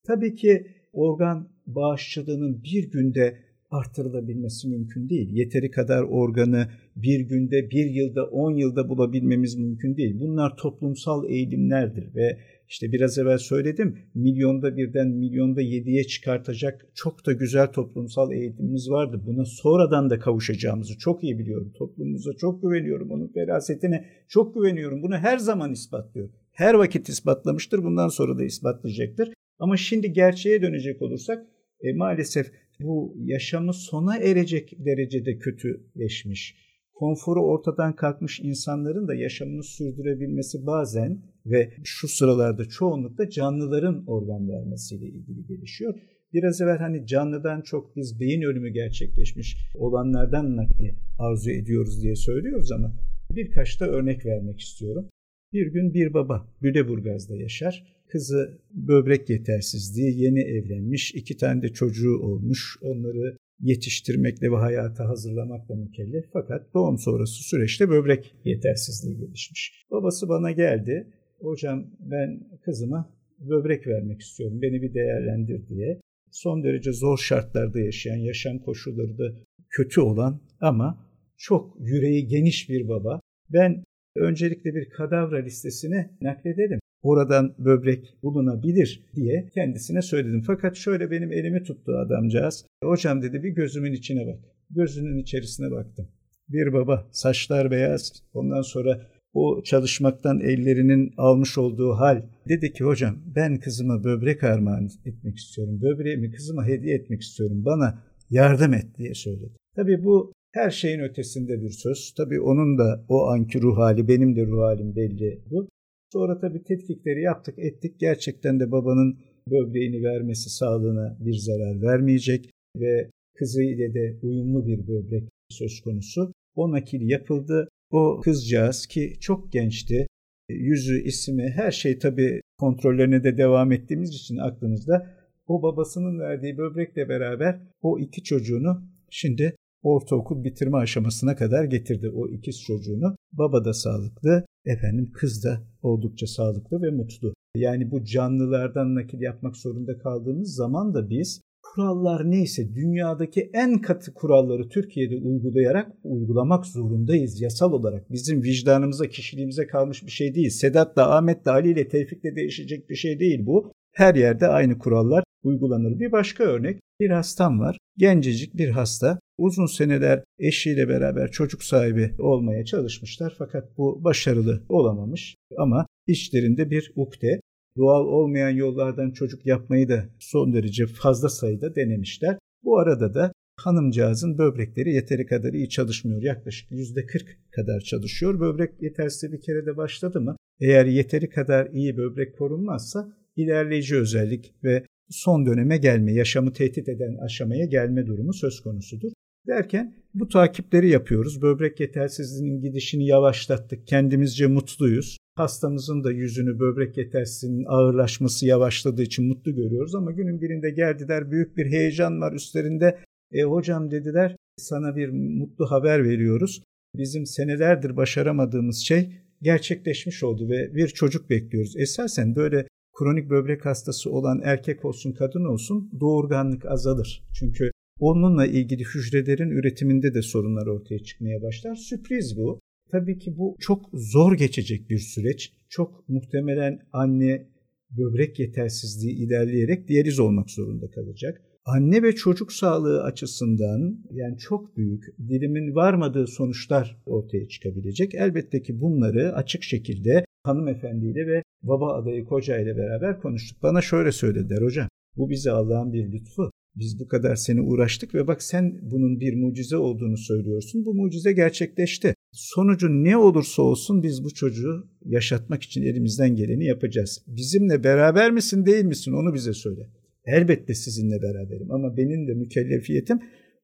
Tabii 0.07 0.35
ki 0.35 0.67
organ 0.93 1.49
bağışçılığının 1.67 2.65
bir 2.65 2.91
günde 2.91 3.39
artırılabilmesi 3.71 4.69
mümkün 4.69 5.09
değil. 5.09 5.29
Yeteri 5.33 5.71
kadar 5.71 6.03
organı 6.03 6.69
bir 6.97 7.21
günde, 7.21 7.71
bir 7.71 7.91
yılda, 7.91 8.25
on 8.25 8.55
yılda 8.55 8.89
bulabilmemiz 8.89 9.55
mümkün 9.55 9.97
değil. 9.97 10.21
Bunlar 10.21 10.57
toplumsal 10.57 11.31
eğilimlerdir 11.31 12.15
ve 12.15 12.39
işte 12.69 12.93
biraz 12.93 13.19
evvel 13.19 13.39
söyledim 13.39 13.99
milyonda 14.15 14.77
birden 14.77 15.09
milyonda 15.09 15.61
yediye 15.61 16.05
çıkartacak 16.05 16.87
çok 16.95 17.27
da 17.27 17.33
güzel 17.33 17.67
toplumsal 17.67 18.33
eğitimimiz 18.33 18.91
vardı. 18.91 19.23
Buna 19.27 19.45
sonradan 19.45 20.11
da 20.11 20.19
kavuşacağımızı 20.19 20.99
çok 20.99 21.25
iyi 21.25 21.39
biliyorum. 21.39 21.73
Toplumumuza 21.79 22.33
çok 22.41 22.63
güveniyorum. 22.63 23.11
Onun 23.11 23.33
ferasetine 23.33 24.05
çok 24.29 24.55
güveniyorum. 24.55 25.03
Bunu 25.03 25.17
her 25.17 25.39
zaman 25.39 25.73
ispatlıyorum. 25.73 26.33
her 26.53 26.75
vakit 26.75 27.09
ispatlamıştır. 27.09 27.85
Bundan 27.85 28.09
sonra 28.09 28.39
da 28.39 28.45
ispatlayacaktır. 28.45 29.33
Ama 29.59 29.77
şimdi 29.77 30.13
gerçeğe 30.13 30.63
dönecek 30.63 31.03
olursak 31.03 31.47
e, 31.81 31.93
maalesef 31.93 32.53
bu 32.81 33.15
yaşamı 33.17 33.75
sona 33.75 34.17
erecek 34.17 34.73
derecede 34.79 35.39
kötüleşmiş, 35.39 36.57
konforu 36.95 37.45
ortadan 37.45 37.97
kalkmış 37.97 38.41
insanların 38.41 39.09
da 39.09 39.15
yaşamını 39.15 39.63
sürdürebilmesi 39.63 40.67
bazen 40.67 41.23
ve 41.51 41.73
şu 41.85 42.09
sıralarda 42.09 42.65
çoğunlukla 42.65 43.31
canlıların 43.31 44.05
organ 44.07 44.49
vermesiyle 44.49 45.07
ilgili 45.07 45.47
gelişiyor. 45.47 45.95
Biraz 46.33 46.61
evvel 46.61 46.79
hani 46.79 47.07
canlıdan 47.07 47.61
çok 47.63 47.97
biz 47.97 48.21
beyin 48.21 48.43
ölümü 48.43 48.71
gerçekleşmiş 48.71 49.57
olanlardan 49.75 50.57
nakli 50.57 50.95
arzu 51.19 51.51
ediyoruz 51.51 52.03
diye 52.03 52.17
söylüyoruz 52.17 52.73
ama 52.73 52.95
birkaç 53.31 53.81
da 53.81 53.87
örnek 53.87 54.27
vermek 54.27 54.61
istiyorum. 54.61 55.09
Bir 55.53 55.67
gün 55.67 55.95
bir 55.95 56.15
baba 56.15 56.49
Lüleburgaz'da 56.63 57.37
yaşar. 57.37 57.99
Kızı 58.09 58.61
böbrek 58.71 59.31
yetersizliği 59.31 60.23
yeni 60.23 60.41
evlenmiş. 60.41 61.15
iki 61.15 61.37
tane 61.37 61.63
de 61.63 61.69
çocuğu 61.69 62.19
olmuş. 62.19 62.77
Onları 62.83 63.37
yetiştirmekle 63.61 64.51
ve 64.51 64.57
hayata 64.57 65.09
hazırlamakla 65.09 65.75
mükellef. 65.75 66.25
Fakat 66.33 66.75
doğum 66.75 66.99
sonrası 66.99 67.43
süreçte 67.43 67.89
böbrek 67.89 68.35
yetersizliği 68.45 69.19
gelişmiş. 69.19 69.87
Babası 69.91 70.29
bana 70.29 70.51
geldi. 70.51 71.07
Hocam 71.41 71.87
ben 72.01 72.41
kızıma 72.65 73.19
böbrek 73.39 73.87
vermek 73.87 74.21
istiyorum. 74.21 74.63
Beni 74.63 74.83
bir 74.83 74.95
değerlendir 74.95 75.69
diye. 75.69 76.01
Son 76.31 76.65
derece 76.65 76.93
zor 76.93 77.19
şartlarda 77.19 77.81
yaşayan, 77.81 78.17
yaşam 78.17 78.59
koşulları 78.59 79.19
da 79.19 79.33
kötü 79.71 80.01
olan 80.01 80.41
ama 80.61 81.09
çok 81.37 81.77
yüreği 81.81 82.27
geniş 82.27 82.69
bir 82.69 82.89
baba. 82.89 83.21
Ben 83.53 83.85
öncelikle 84.17 84.75
bir 84.75 84.91
kadavra 84.91 85.39
listesine 85.39 86.11
nakledelim. 86.21 86.81
Oradan 87.03 87.55
böbrek 87.59 88.19
bulunabilir 88.23 89.05
diye 89.15 89.49
kendisine 89.55 90.03
söyledim. 90.03 90.43
Fakat 90.47 90.77
şöyle 90.77 91.11
benim 91.11 91.33
elimi 91.33 91.63
tuttu 91.63 91.93
adamcağız. 91.93 92.67
Hocam 92.85 93.23
dedi 93.23 93.43
bir 93.43 93.51
gözümün 93.51 93.93
içine 93.93 94.27
bak. 94.27 94.39
Gözünün 94.71 95.19
içerisine 95.19 95.71
baktım. 95.71 96.09
Bir 96.49 96.73
baba, 96.73 97.09
saçlar 97.13 97.71
beyaz. 97.71 98.13
Ondan 98.35 98.63
sonra 98.63 99.07
o 99.39 99.63
çalışmaktan 99.63 100.41
ellerinin 100.41 101.13
almış 101.17 101.59
olduğu 101.59 101.93
hal. 101.93 102.23
Dedi 102.49 102.73
ki 102.73 102.85
hocam 102.85 103.17
ben 103.37 103.61
kızıma 103.61 104.05
böbrek 104.05 104.45
armağan 104.45 104.89
etmek 105.05 105.37
istiyorum. 105.37 105.81
Böbreğimi 105.83 106.31
kızıma 106.31 106.67
hediye 106.67 106.95
etmek 106.95 107.21
istiyorum. 107.23 107.65
Bana 107.65 108.03
yardım 108.31 108.75
et 108.75 108.87
diye 108.99 109.15
söyledi. 109.15 109.53
Tabii 109.77 110.05
bu 110.05 110.33
her 110.53 110.71
şeyin 110.71 111.01
ötesinde 111.01 111.63
bir 111.63 111.71
söz. 111.71 112.15
Tabii 112.17 112.41
onun 112.41 112.79
da 112.79 113.05
o 113.09 113.27
anki 113.27 113.61
ruh 113.63 113.77
hali, 113.79 114.09
benim 114.09 114.37
de 114.37 114.47
ruh 114.47 114.63
halim 114.63 114.97
belli 114.97 115.43
bu. 115.51 115.69
Sonra 116.13 116.41
tabii 116.41 116.63
tetkikleri 116.63 117.23
yaptık, 117.23 117.59
ettik. 117.59 118.01
Gerçekten 118.01 118.61
de 118.61 118.73
babanın 118.73 119.19
böbreğini 119.51 120.03
vermesi 120.03 120.51
sağlığına 120.51 121.17
bir 121.21 121.35
zarar 121.35 121.83
vermeyecek 121.83 122.51
ve 122.77 123.11
kızı 123.39 123.63
ile 123.63 123.95
de 123.95 124.19
uyumlu 124.23 124.67
bir 124.67 124.87
böbrek 124.89 125.25
söz 125.51 125.81
konusu. 125.81 126.33
O 126.55 126.73
nakil 126.73 127.11
yapıldı. 127.11 127.69
O 127.91 128.21
kızcağız 128.21 128.87
ki 128.87 129.17
çok 129.21 129.53
gençti, 129.53 130.07
yüzü, 130.49 131.03
ismi, 131.03 131.51
her 131.51 131.71
şey 131.71 131.99
tabii 131.99 132.41
kontrollerine 132.59 133.25
de 133.25 133.39
devam 133.39 133.73
ettiğimiz 133.73 134.11
için 134.11 134.37
aklımızda 134.37 135.15
o 135.47 135.63
babasının 135.63 136.19
verdiği 136.19 136.59
böbrekle 136.59 137.09
beraber 137.09 137.61
o 137.83 137.99
iki 137.99 138.23
çocuğunu 138.23 138.83
şimdi 139.11 139.57
ortaokul 139.83 140.45
bitirme 140.45 140.77
aşamasına 140.77 141.37
kadar 141.37 141.65
getirdi 141.65 142.11
o 142.15 142.29
ikiz 142.29 142.63
çocuğunu. 142.63 143.17
Baba 143.33 143.65
da 143.65 143.73
sağlıklı, 143.75 144.45
efendim 144.65 145.11
kız 145.15 145.45
da 145.45 145.63
oldukça 145.83 146.27
sağlıklı 146.27 146.83
ve 146.83 146.91
mutlu. 146.91 147.35
Yani 147.57 147.91
bu 147.91 148.05
canlılardan 148.05 148.95
nakil 148.95 149.21
yapmak 149.21 149.57
zorunda 149.57 149.99
kaldığımız 149.99 150.55
zaman 150.55 150.95
da 150.95 151.11
biz 151.11 151.41
kurallar 151.75 152.31
neyse 152.31 152.75
dünyadaki 152.75 153.51
en 153.55 153.81
katı 153.81 154.15
kuralları 154.15 154.69
Türkiye'de 154.69 155.17
uygulayarak 155.17 155.93
uygulamak 156.05 156.67
zorundayız 156.67 157.41
yasal 157.41 157.73
olarak. 157.73 158.13
Bizim 158.13 158.43
vicdanımıza, 158.43 159.09
kişiliğimize 159.09 159.67
kalmış 159.67 160.07
bir 160.07 160.11
şey 160.11 160.35
değil. 160.35 160.51
Sedat'la, 160.51 161.17
Ahmet'le, 161.17 161.47
Ali 161.47 161.71
ile 161.71 161.89
Tevfik'le 161.89 162.37
değişecek 162.37 162.91
bir 162.91 162.95
şey 162.95 163.21
değil 163.21 163.47
bu. 163.47 163.73
Her 163.93 164.15
yerde 164.15 164.47
aynı 164.47 164.79
kurallar 164.79 165.25
uygulanır. 165.43 165.99
Bir 165.99 166.13
başka 166.13 166.45
örnek 166.45 166.81
bir 167.01 167.11
hastam 167.11 167.61
var. 167.61 167.79
Gencecik 167.97 168.57
bir 168.57 168.69
hasta. 168.69 169.19
Uzun 169.39 169.67
seneler 169.67 170.25
eşiyle 170.39 170.89
beraber 170.89 171.31
çocuk 171.31 171.63
sahibi 171.63 172.15
olmaya 172.19 172.65
çalışmışlar 172.65 173.35
fakat 173.39 173.79
bu 173.79 174.05
başarılı 174.05 174.63
olamamış. 174.69 175.35
Ama 175.59 175.87
içlerinde 176.07 176.71
bir 176.71 176.93
ukde, 176.97 177.41
doğal 177.79 178.07
olmayan 178.07 178.51
yollardan 178.51 179.11
çocuk 179.11 179.47
yapmayı 179.47 179.89
da 179.89 180.05
son 180.19 180.53
derece 180.53 180.87
fazla 180.87 181.29
sayıda 181.29 181.75
denemişler. 181.75 182.39
Bu 182.65 182.79
arada 182.79 183.15
da 183.15 183.33
hanımcağızın 183.57 184.39
böbrekleri 184.39 184.95
yeteri 184.95 185.27
kadar 185.27 185.53
iyi 185.53 185.69
çalışmıyor. 185.69 186.23
Yaklaşık 186.23 186.71
%40 186.71 187.27
kadar 187.51 187.81
çalışıyor. 187.81 188.41
Böbrek 188.41 188.71
yetersizliği 188.83 189.33
bir 189.33 189.41
kere 189.41 189.67
de 189.67 189.77
başladı 189.77 190.21
mı 190.21 190.37
eğer 190.61 190.87
yeteri 190.87 191.29
kadar 191.29 191.67
iyi 191.73 191.97
böbrek 191.97 192.39
korunmazsa 192.39 193.13
ilerleyici 193.37 193.97
özellik 193.97 194.55
ve 194.65 194.85
son 195.11 195.47
döneme 195.47 195.77
gelme, 195.77 196.13
yaşamı 196.13 196.53
tehdit 196.53 196.89
eden 196.89 197.17
aşamaya 197.17 197.65
gelme 197.65 198.07
durumu 198.07 198.33
söz 198.33 198.61
konusudur. 198.61 199.13
Derken 199.47 199.95
bu 200.15 200.29
takipleri 200.29 200.89
yapıyoruz. 200.89 201.43
Böbrek 201.43 201.81
yetersizliğinin 201.81 202.61
gidişini 202.61 203.07
yavaşlattık. 203.07 203.87
Kendimizce 203.87 204.47
mutluyuz. 204.47 205.19
Hastamızın 205.39 206.05
da 206.05 206.13
yüzünü 206.13 206.59
böbrek 206.59 206.97
yetersizliğinin 206.97 207.65
ağırlaşması 207.69 208.47
yavaşladığı 208.47 209.03
için 209.03 209.29
mutlu 209.29 209.55
görüyoruz 209.55 209.95
ama 209.95 210.13
günün 210.13 210.41
birinde 210.41 210.71
geldiler 210.71 211.31
büyük 211.31 211.57
bir 211.57 211.67
heyecan 211.67 212.21
var 212.21 212.33
üstlerinde. 212.33 212.99
E 213.33 213.43
hocam 213.43 213.91
dediler 213.91 214.37
sana 214.57 214.97
bir 214.97 215.09
mutlu 215.09 215.71
haber 215.71 216.05
veriyoruz. 216.05 216.63
Bizim 216.97 217.27
senelerdir 217.27 217.97
başaramadığımız 217.97 218.77
şey 218.77 219.13
gerçekleşmiş 219.43 220.23
oldu 220.23 220.49
ve 220.49 220.75
bir 220.75 220.89
çocuk 220.89 221.31
bekliyoruz. 221.31 221.77
Esasen 221.77 222.37
böyle 222.37 222.67
kronik 222.99 223.31
böbrek 223.31 223.67
hastası 223.67 224.11
olan 224.11 224.41
erkek 224.45 224.85
olsun 224.85 225.13
kadın 225.13 225.45
olsun 225.45 225.91
doğurganlık 226.01 226.67
azalır. 226.67 227.23
Çünkü 227.39 227.71
onunla 228.01 228.47
ilgili 228.47 228.85
hücrelerin 228.85 229.51
üretiminde 229.51 230.15
de 230.15 230.23
sorunlar 230.23 230.67
ortaya 230.67 230.99
çıkmaya 230.99 231.43
başlar. 231.43 231.75
Sürpriz 231.75 232.37
bu. 232.37 232.61
Tabii 232.91 233.19
ki 233.19 233.39
bu 233.39 233.57
çok 233.61 233.91
zor 233.93 234.37
geçecek 234.37 234.91
bir 234.91 234.99
süreç. 234.99 235.53
Çok 235.69 236.09
muhtemelen 236.09 236.81
anne 236.93 237.49
böbrek 237.91 238.39
yetersizliği 238.39 239.17
ilerleyerek 239.17 239.89
diyaliz 239.89 240.19
olmak 240.19 240.51
zorunda 240.51 240.91
kalacak. 240.91 241.43
Anne 241.65 242.03
ve 242.03 242.15
çocuk 242.15 242.53
sağlığı 242.53 243.03
açısından 243.03 244.05
yani 244.11 244.39
çok 244.39 244.77
büyük 244.77 245.05
dilimin 245.19 245.75
varmadığı 245.75 246.27
sonuçlar 246.27 247.03
ortaya 247.07 247.49
çıkabilecek. 247.49 248.15
Elbette 248.15 248.63
ki 248.63 248.81
bunları 248.81 249.35
açık 249.35 249.63
şekilde 249.63 250.25
hanımefendiyle 250.43 251.27
ve 251.27 251.43
baba 251.63 251.95
adayı 251.95 252.25
koca 252.25 252.59
ile 252.59 252.77
beraber 252.77 253.21
konuştuk. 253.21 253.63
Bana 253.63 253.81
şöyle 253.81 254.13
söylediler 254.13 254.63
hocam. 254.63 254.89
Bu 255.17 255.31
bize 255.31 255.51
Allah'ın 255.51 255.93
bir 255.93 256.13
lütfu. 256.13 256.51
Biz 256.75 257.01
bu 257.01 257.09
kadar 257.09 257.37
seni 257.37 257.61
uğraştık 257.61 258.15
ve 258.15 258.27
bak 258.27 258.43
sen 258.43 258.79
bunun 258.83 259.21
bir 259.21 259.35
mucize 259.35 259.77
olduğunu 259.77 260.17
söylüyorsun. 260.17 260.85
Bu 260.85 260.95
mucize 260.95 261.33
gerçekleşti. 261.33 262.15
Sonucu 262.33 262.89
ne 262.89 263.17
olursa 263.17 263.63
olsun 263.63 264.03
biz 264.03 264.25
bu 264.25 264.35
çocuğu 264.35 264.89
yaşatmak 265.05 265.63
için 265.63 265.83
elimizden 265.83 266.37
geleni 266.37 266.65
yapacağız. 266.65 267.25
Bizimle 267.27 267.85
beraber 267.85 268.31
misin 268.31 268.67
değil 268.67 268.85
misin 268.85 269.13
onu 269.13 269.35
bize 269.35 269.53
söyle. 269.53 269.89
Elbette 270.25 270.75
sizinle 270.75 271.23
beraberim 271.23 271.71
ama 271.71 271.97
benim 271.97 272.29
de 272.29 272.35
mükellefiyetim 272.35 273.21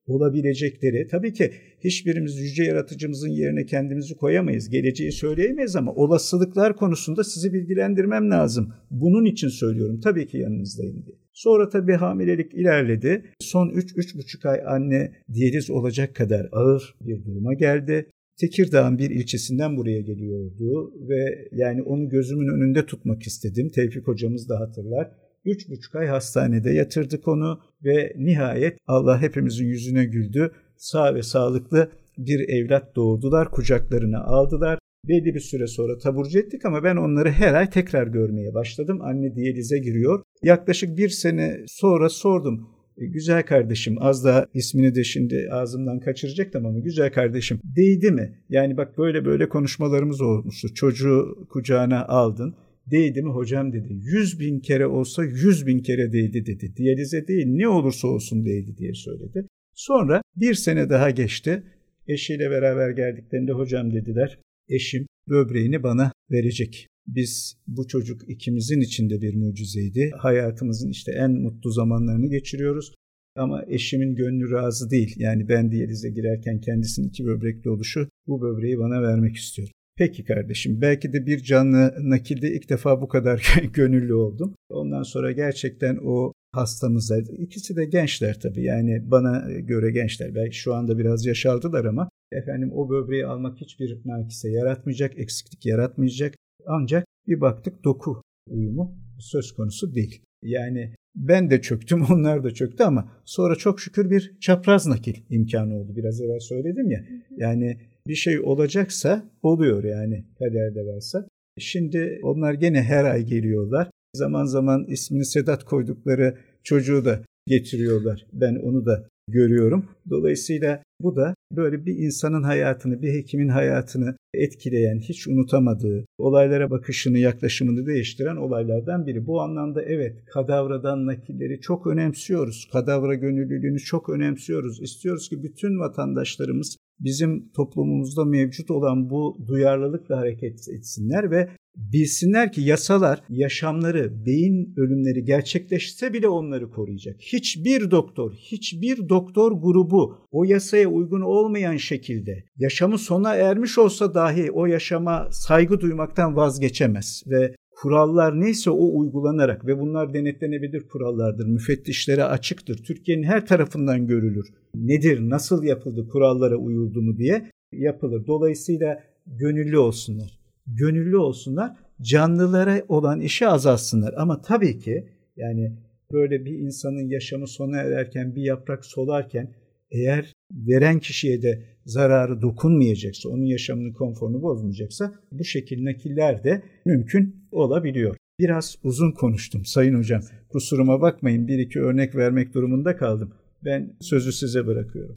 olabilecekleri 0.07 1.07
tabii 1.07 1.33
ki 1.33 1.51
hiçbirimiz 1.83 2.37
yüce 2.37 2.63
yaratıcımızın 2.63 3.29
yerine 3.29 3.65
kendimizi 3.65 4.15
koyamayız. 4.15 4.69
Geleceği 4.69 5.11
söyleyemeyiz 5.11 5.75
ama 5.75 5.93
olasılıklar 5.93 6.75
konusunda 6.75 7.23
sizi 7.23 7.53
bilgilendirmem 7.53 8.31
lazım. 8.31 8.73
Bunun 8.91 9.25
için 9.25 9.47
söylüyorum 9.47 9.99
tabii 9.99 10.27
ki 10.27 10.37
yanınızdayım 10.37 11.05
diye. 11.05 11.15
Sonra 11.33 11.69
tabii 11.69 11.93
hamilelik 11.93 12.53
ilerledi. 12.53 13.23
Son 13.39 13.69
3-3,5 13.69 14.49
ay 14.49 14.61
anne 14.67 15.11
diyaliz 15.33 15.69
olacak 15.69 16.15
kadar 16.15 16.49
ağır 16.51 16.95
bir 17.01 17.25
duruma 17.25 17.53
geldi. 17.53 18.09
Tekirdağ'ın 18.39 18.97
bir 18.97 19.09
ilçesinden 19.09 19.77
buraya 19.77 20.01
geliyordu 20.01 20.93
ve 21.09 21.47
yani 21.51 21.83
onu 21.83 22.09
gözümün 22.09 22.47
önünde 22.47 22.85
tutmak 22.85 23.23
istedim. 23.23 23.69
Tevfik 23.69 24.07
hocamız 24.07 24.49
da 24.49 24.59
hatırlar. 24.59 25.11
Üç 25.45 25.69
buçuk 25.69 25.95
ay 25.95 26.07
hastanede 26.07 26.71
yatırdık 26.71 27.27
onu 27.27 27.59
ve 27.83 28.13
nihayet 28.17 28.77
Allah 28.87 29.21
hepimizin 29.21 29.65
yüzüne 29.65 30.05
güldü. 30.05 30.51
Sağ 30.77 31.15
ve 31.15 31.23
sağlıklı 31.23 31.91
bir 32.17 32.49
evlat 32.49 32.95
doğurdular, 32.95 33.51
kucaklarına 33.51 34.23
aldılar. 34.23 34.79
Belli 35.07 35.35
bir 35.35 35.39
süre 35.39 35.67
sonra 35.67 35.97
taburcu 35.97 36.39
ettik 36.39 36.65
ama 36.65 36.83
ben 36.83 36.95
onları 36.95 37.29
her 37.29 37.53
ay 37.53 37.69
tekrar 37.69 38.07
görmeye 38.07 38.53
başladım. 38.53 39.01
Anne 39.01 39.35
diyalize 39.35 39.79
giriyor. 39.79 40.23
Yaklaşık 40.43 40.97
bir 40.97 41.09
sene 41.09 41.57
sonra 41.67 42.09
sordum. 42.09 42.74
E, 42.97 43.05
güzel 43.05 43.43
kardeşim 43.43 43.95
az 43.99 44.25
da 44.25 44.47
ismini 44.53 44.95
de 44.95 45.03
şimdi 45.03 45.47
ağzımdan 45.51 45.99
kaçıracaktım 45.99 46.65
ama 46.65 46.79
güzel 46.79 47.11
kardeşim 47.13 47.59
değdi 47.63 48.11
mi? 48.11 48.39
Yani 48.49 48.77
bak 48.77 48.97
böyle 48.97 49.25
böyle 49.25 49.49
konuşmalarımız 49.49 50.21
olmuştu. 50.21 50.73
Çocuğu 50.73 51.47
kucağına 51.49 52.05
aldın 52.05 52.55
Değdi 52.91 53.21
mi 53.21 53.29
hocam 53.29 53.73
dedi. 53.73 53.93
Yüz 53.93 54.39
bin 54.39 54.59
kere 54.59 54.87
olsa 54.87 55.23
yüz 55.23 55.67
bin 55.67 55.79
kere 55.79 56.13
değdi 56.13 56.45
dedi. 56.45 56.73
Diyalize 56.77 57.27
değil 57.27 57.45
ne 57.47 57.67
olursa 57.67 58.07
olsun 58.07 58.45
değdi 58.45 58.77
diye 58.77 58.93
söyledi. 58.93 59.47
Sonra 59.73 60.21
bir 60.35 60.53
sene 60.53 60.89
daha 60.89 61.09
geçti. 61.09 61.63
Eşiyle 62.07 62.49
beraber 62.49 62.89
geldiklerinde 62.89 63.51
hocam 63.51 63.93
dediler. 63.93 64.39
Eşim 64.69 65.07
böbreğini 65.29 65.83
bana 65.83 66.11
verecek. 66.31 66.87
Biz 67.07 67.57
bu 67.67 67.87
çocuk 67.87 68.29
ikimizin 68.29 68.81
içinde 68.81 69.21
bir 69.21 69.35
mucizeydi. 69.35 70.11
Hayatımızın 70.17 70.89
işte 70.89 71.11
en 71.11 71.31
mutlu 71.31 71.71
zamanlarını 71.71 72.29
geçiriyoruz. 72.29 72.93
Ama 73.35 73.63
eşimin 73.67 74.15
gönlü 74.15 74.51
razı 74.51 74.89
değil. 74.89 75.15
Yani 75.17 75.49
ben 75.49 75.71
diyalize 75.71 76.09
girerken 76.09 76.61
kendisinin 76.61 77.07
iki 77.07 77.25
böbrekli 77.25 77.69
oluşu 77.69 78.09
bu 78.27 78.41
böbreği 78.41 78.79
bana 78.79 79.01
vermek 79.01 79.35
istiyor. 79.35 79.69
Peki 79.97 80.23
kardeşim 80.23 80.81
belki 80.81 81.13
de 81.13 81.25
bir 81.25 81.43
canlı 81.43 81.93
nakilde 81.99 82.53
ilk 82.53 82.69
defa 82.69 83.01
bu 83.01 83.07
kadar 83.07 83.55
gönüllü 83.73 84.13
oldum. 84.13 84.55
Ondan 84.69 85.03
sonra 85.03 85.31
gerçekten 85.31 85.99
o 86.03 86.33
hastamızlar 86.51 87.23
ikisi 87.37 87.75
de 87.75 87.85
gençler 87.85 88.39
tabii 88.39 88.63
yani 88.63 89.11
bana 89.11 89.51
göre 89.51 89.91
gençler 89.91 90.35
belki 90.35 90.57
şu 90.57 90.73
anda 90.73 90.97
biraz 90.97 91.25
yaşaldılar 91.25 91.85
ama 91.85 92.09
efendim 92.31 92.71
o 92.73 92.89
böbreği 92.89 93.25
almak 93.25 93.57
hiçbir 93.61 93.99
nakise 94.05 94.49
yaratmayacak, 94.49 95.19
eksiklik 95.19 95.65
yaratmayacak. 95.65 96.35
Ancak 96.67 97.05
bir 97.27 97.41
baktık 97.41 97.83
doku 97.83 98.21
uyumu 98.49 98.95
söz 99.19 99.51
konusu 99.51 99.95
değil. 99.95 100.21
Yani 100.43 100.93
ben 101.15 101.49
de 101.49 101.61
çöktüm, 101.61 102.05
onlar 102.11 102.43
da 102.43 102.51
çöktü 102.51 102.83
ama 102.83 103.11
sonra 103.25 103.55
çok 103.55 103.79
şükür 103.79 104.09
bir 104.09 104.37
çapraz 104.39 104.87
nakil 104.87 105.15
imkanı 105.29 105.75
oldu. 105.75 105.95
Biraz 105.95 106.21
evvel 106.21 106.39
söyledim 106.39 106.91
ya. 106.91 107.05
Yani 107.37 107.77
bir 108.07 108.15
şey 108.15 108.39
olacaksa 108.39 109.25
oluyor 109.41 109.83
yani 109.83 110.25
kaderde 110.39 110.85
varsa. 110.85 111.27
Şimdi 111.59 112.19
onlar 112.23 112.53
gene 112.53 112.83
her 112.83 113.03
ay 113.05 113.25
geliyorlar. 113.25 113.89
Zaman 114.15 114.45
zaman 114.45 114.85
ismini 114.87 115.25
Sedat 115.25 115.63
koydukları 115.63 116.37
çocuğu 116.63 117.05
da 117.05 117.19
getiriyorlar. 117.47 118.25
Ben 118.33 118.55
onu 118.55 118.85
da 118.85 119.07
görüyorum. 119.27 119.85
Dolayısıyla 120.09 120.83
bu 121.01 121.15
da 121.15 121.35
böyle 121.51 121.85
bir 121.85 121.95
insanın 121.97 122.43
hayatını, 122.43 123.01
bir 123.01 123.13
hekimin 123.13 123.47
hayatını 123.47 124.15
etkileyen, 124.33 124.99
hiç 124.99 125.27
unutamadığı, 125.27 126.05
olaylara 126.17 126.71
bakışını, 126.71 127.17
yaklaşımını 127.17 127.85
değiştiren 127.85 128.35
olaylardan 128.35 129.07
biri. 129.07 129.27
Bu 129.27 129.41
anlamda 129.41 129.81
evet 129.81 130.25
kadavradan 130.25 131.05
nakilleri 131.05 131.61
çok 131.61 131.87
önemsiyoruz. 131.87 132.69
Kadavra 132.73 133.15
gönüllülüğünü 133.15 133.79
çok 133.79 134.09
önemsiyoruz. 134.09 134.81
İstiyoruz 134.81 135.29
ki 135.29 135.43
bütün 135.43 135.79
vatandaşlarımız 135.79 136.77
bizim 136.99 137.51
toplumumuzda 137.51 138.25
mevcut 138.25 138.71
olan 138.71 139.09
bu 139.09 139.37
duyarlılıkla 139.47 140.17
hareket 140.17 140.69
etsinler 140.69 141.31
ve 141.31 141.49
bilsinler 141.77 142.51
ki 142.51 142.61
yasalar 142.61 143.21
yaşamları, 143.29 144.25
beyin 144.25 144.73
ölümleri 144.77 145.25
gerçekleşse 145.25 146.13
bile 146.13 146.27
onları 146.27 146.71
koruyacak. 146.71 147.15
Hiçbir 147.19 147.91
doktor, 147.91 148.33
hiçbir 148.33 149.09
doktor 149.09 149.51
grubu 149.51 150.17
o 150.31 150.43
yasaya 150.43 150.87
uygun 150.87 151.21
olmayan 151.21 151.77
şekilde 151.77 152.43
yaşamı 152.57 152.97
sona 152.97 153.35
ermiş 153.35 153.77
olsa 153.77 154.13
dahi 154.13 154.51
o 154.51 154.65
yaşama 154.65 155.27
saygı 155.31 155.79
duymaktan 155.79 156.35
vazgeçemez 156.35 157.23
ve 157.27 157.55
kurallar 157.75 158.39
neyse 158.39 158.69
o 158.69 158.99
uygulanarak 158.99 159.67
ve 159.67 159.79
bunlar 159.79 160.13
denetlenebilir 160.13 160.87
kurallardır. 160.87 161.45
Müfettişlere 161.45 162.23
açıktır. 162.23 162.83
Türkiye'nin 162.83 163.23
her 163.23 163.45
tarafından 163.45 164.07
görülür. 164.07 164.47
Nedir, 164.75 165.19
nasıl 165.29 165.63
yapıldı, 165.63 166.07
kurallara 166.07 166.55
uyuldu 166.55 167.01
mu 167.01 167.17
diye 167.17 167.49
yapılır. 167.73 168.27
Dolayısıyla 168.27 169.03
gönüllü 169.27 169.77
olsunlar. 169.77 170.44
Gönüllü 170.67 171.17
olsunlar. 171.17 171.71
Canlılara 172.01 172.81
olan 172.87 173.21
işi 173.21 173.47
azaltsınlar. 173.47 174.13
Ama 174.17 174.41
tabii 174.41 174.79
ki 174.79 175.09
yani 175.35 175.71
böyle 176.11 176.45
bir 176.45 176.59
insanın 176.59 177.09
yaşamı 177.09 177.47
sona 177.47 177.77
ererken 177.77 178.35
bir 178.35 178.41
yaprak 178.41 178.85
solarken 178.85 179.53
eğer 179.91 180.33
veren 180.51 180.99
kişiye 180.99 181.41
de 181.41 181.63
zararı 181.85 182.41
dokunmayacaksa, 182.41 183.29
onun 183.29 183.45
yaşamının 183.45 183.93
konforunu 183.93 184.41
bozmayacaksa 184.41 185.13
bu 185.31 185.43
şekil 185.43 185.85
nakiller 185.85 186.43
de 186.43 186.63
mümkün 186.85 187.35
olabiliyor. 187.51 188.15
Biraz 188.39 188.75
uzun 188.83 189.11
konuştum 189.11 189.65
Sayın 189.65 189.97
Hocam. 189.97 190.21
Kusuruma 190.49 191.01
bakmayın 191.01 191.47
bir 191.47 191.59
iki 191.59 191.81
örnek 191.81 192.15
vermek 192.15 192.53
durumunda 192.53 192.97
kaldım. 192.97 193.33
Ben 193.65 193.93
sözü 194.01 194.31
size 194.31 194.67
bırakıyorum. 194.67 195.15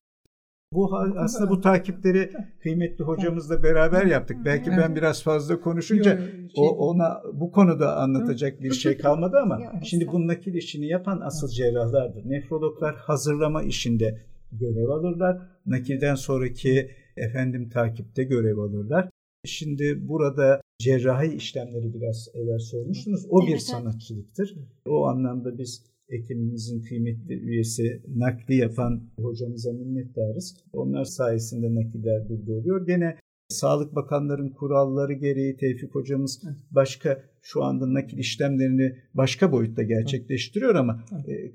Bu 0.72 0.96
aslında 0.96 1.50
bu 1.50 1.60
takipleri 1.60 2.32
kıymetli 2.62 3.04
hocamızla 3.04 3.62
beraber 3.62 4.06
yaptık. 4.06 4.36
Belki 4.44 4.70
ben 4.70 4.96
biraz 4.96 5.22
fazla 5.22 5.60
konuşunca 5.60 6.20
o 6.56 6.68
ona 6.68 7.22
bu 7.32 7.52
konuda 7.52 7.96
anlatacak 7.96 8.62
bir 8.62 8.72
şey 8.72 8.98
kalmadı 8.98 9.36
ama 9.42 9.60
şimdi 9.84 10.06
bu 10.06 10.26
nakil 10.26 10.54
işini 10.54 10.86
yapan 10.86 11.20
asıl 11.20 11.48
cerrahlardır. 11.48 12.30
Nefrologlar 12.30 12.96
hazırlama 12.96 13.62
işinde 13.62 14.20
görev 14.52 14.88
alırlar. 14.88 15.38
Nakilden 15.66 16.14
sonraki 16.14 16.90
efendim 17.16 17.68
takipte 17.68 18.24
görev 18.24 18.58
alırlar. 18.58 19.10
Şimdi 19.44 20.08
burada 20.08 20.60
cerrahi 20.78 21.34
işlemleri 21.34 21.94
biraz 21.94 22.28
evvel 22.34 22.58
sormuştunuz. 22.58 23.26
O 23.30 23.46
bir 23.46 23.58
sanatçılıktır. 23.58 24.54
O 24.86 25.06
anlamda 25.06 25.58
biz 25.58 25.84
ekibimizin 26.08 26.82
kıymetli 26.82 27.34
üyesi 27.34 28.02
nakli 28.16 28.54
yapan 28.56 29.02
hocamıza 29.20 29.72
minnettarız. 29.72 30.56
Onlar 30.72 31.04
sayesinde 31.04 31.74
nakiller 31.74 32.28
burada 32.28 32.52
oluyor. 32.52 32.86
Gene 32.86 33.16
Sağlık 33.48 33.94
Bakanların 33.94 34.48
kuralları 34.48 35.12
gereği 35.12 35.56
Tevfik 35.56 35.94
hocamız 35.94 36.42
başka 36.70 37.22
şu 37.42 37.64
anda 37.64 37.94
nakil 37.94 38.18
işlemlerini 38.18 38.96
başka 39.14 39.52
boyutta 39.52 39.82
gerçekleştiriyor 39.82 40.74
ama 40.74 41.04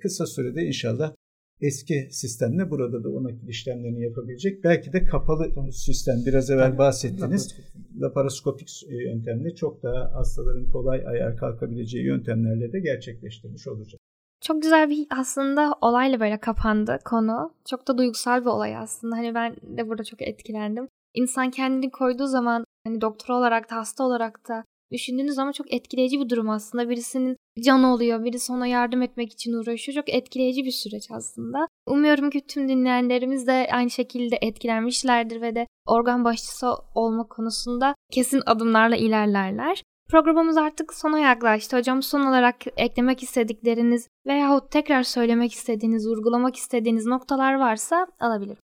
kısa 0.01 0.25
sürede 0.25 0.65
inşallah 0.65 1.15
eski 1.61 2.07
sistemle 2.11 2.69
burada 2.69 3.03
da 3.03 3.09
o 3.09 3.23
nakil 3.23 3.47
işlemlerini 3.47 4.03
yapabilecek. 4.03 4.63
Belki 4.63 4.93
de 4.93 5.05
kapalı 5.05 5.71
sistem 5.71 6.15
biraz 6.25 6.49
evvel 6.49 6.77
bahsettiniz. 6.77 7.55
Laparoskopik 8.01 8.69
yöntemle 8.89 9.55
çok 9.55 9.83
daha 9.83 10.11
hastaların 10.13 10.69
kolay 10.69 11.07
ayağa 11.07 11.35
kalkabileceği 11.35 12.05
yöntemlerle 12.05 12.73
de 12.73 12.79
gerçekleştirmiş 12.79 13.67
olacak. 13.67 13.99
Çok 14.43 14.62
güzel 14.62 14.89
bir 14.89 15.08
aslında 15.10 15.75
olayla 15.82 16.19
böyle 16.19 16.39
kapandı 16.39 16.99
konu. 17.06 17.53
Çok 17.69 17.88
da 17.88 17.97
duygusal 17.97 18.41
bir 18.41 18.45
olay 18.45 18.77
aslında. 18.77 19.15
Hani 19.15 19.36
ben 19.36 19.56
de 19.63 19.89
burada 19.89 20.03
çok 20.03 20.21
etkilendim. 20.21 20.88
İnsan 21.13 21.51
kendini 21.51 21.91
koyduğu 21.91 22.27
zaman 22.27 22.65
hani 22.88 23.01
doktor 23.01 23.34
olarak 23.34 23.71
da 23.71 23.75
hasta 23.75 24.03
olarak 24.03 24.49
da 24.49 24.63
düşündüğünüz 24.91 25.36
zaman 25.36 25.51
çok 25.51 25.73
etkileyici 25.73 26.19
bir 26.19 26.29
durum 26.29 26.49
aslında. 26.49 26.89
Birisinin 26.89 27.38
canı 27.65 27.93
oluyor, 27.93 28.25
birisi 28.25 28.53
ona 28.53 28.67
yardım 28.67 29.01
etmek 29.01 29.32
için 29.32 29.53
uğraşıyor. 29.53 29.95
Çok 29.95 30.10
etkileyici 30.10 30.65
bir 30.65 30.71
süreç 30.71 31.12
aslında. 31.12 31.67
Umuyorum 31.88 32.29
ki 32.29 32.47
tüm 32.47 32.69
dinleyenlerimiz 32.69 33.47
de 33.47 33.67
aynı 33.71 33.89
şekilde 33.89 34.38
etkilenmişlerdir 34.41 35.41
ve 35.41 35.56
de 35.56 35.67
organ 35.86 36.25
başçısı 36.25 36.67
olma 36.95 37.27
konusunda 37.27 37.95
kesin 38.12 38.41
adımlarla 38.45 38.95
ilerlerler. 38.95 39.84
Programımız 40.13 40.58
artık 40.58 40.93
sona 40.93 41.19
yaklaştı. 41.19 41.78
Hocam 41.78 42.02
son 42.02 42.26
olarak 42.26 42.56
eklemek 42.78 43.23
istedikleriniz 43.23 44.08
veyahut 44.28 44.71
tekrar 44.71 45.04
söylemek 45.04 45.52
istediğiniz, 45.54 46.08
vurgulamak 46.08 46.56
istediğiniz 46.56 47.06
noktalar 47.06 47.60
varsa 47.60 48.08
alabilirim. 48.19 48.58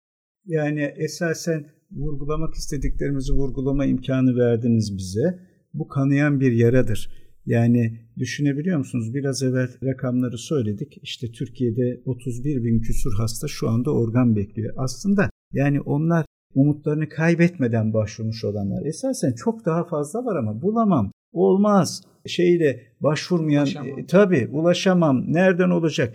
Yani 0.47 0.93
esasen 0.97 1.67
vurgulamak 1.93 2.55
istediklerimizi 2.55 3.33
vurgulama 3.33 3.85
imkanı 3.85 4.37
verdiniz 4.37 4.97
bize. 4.97 5.39
Bu 5.75 5.89
kanayan 5.89 6.41
bir 6.41 6.53
yaradır. 6.53 7.11
Yani 7.47 8.01
düşünebiliyor 8.19 8.79
musunuz? 8.79 9.15
Biraz 9.15 9.43
evvel 9.43 9.69
rakamları 9.85 10.39
söyledik. 10.39 10.99
İşte 11.03 11.27
Türkiye'de 11.33 12.03
31 12.05 12.65
bin 12.65 12.81
küsur 12.81 13.13
hasta 13.19 13.49
şu 13.49 13.69
anda 13.69 13.91
organ 13.91 14.37
bekliyor. 14.37 14.75
Aslında 14.77 15.31
yani 15.53 15.81
onlar 15.81 16.27
umutlarını 16.55 17.09
kaybetmeden 17.09 17.93
başvurmuş 17.93 18.45
olanlar. 18.45 18.87
Esasen 18.87 19.33
çok 19.33 19.67
daha 19.67 19.85
fazla 19.85 20.25
var 20.25 20.37
ama 20.37 20.63
bulamam. 20.63 21.11
Olmaz. 21.33 22.03
Şeyle 22.27 22.83
başvurmayan 23.01 23.67
ulaşamam. 23.67 23.99
e, 23.99 24.07
tabii 24.07 24.49
ulaşamam. 24.53 25.33
Nereden 25.33 25.71
olacak? 25.71 26.15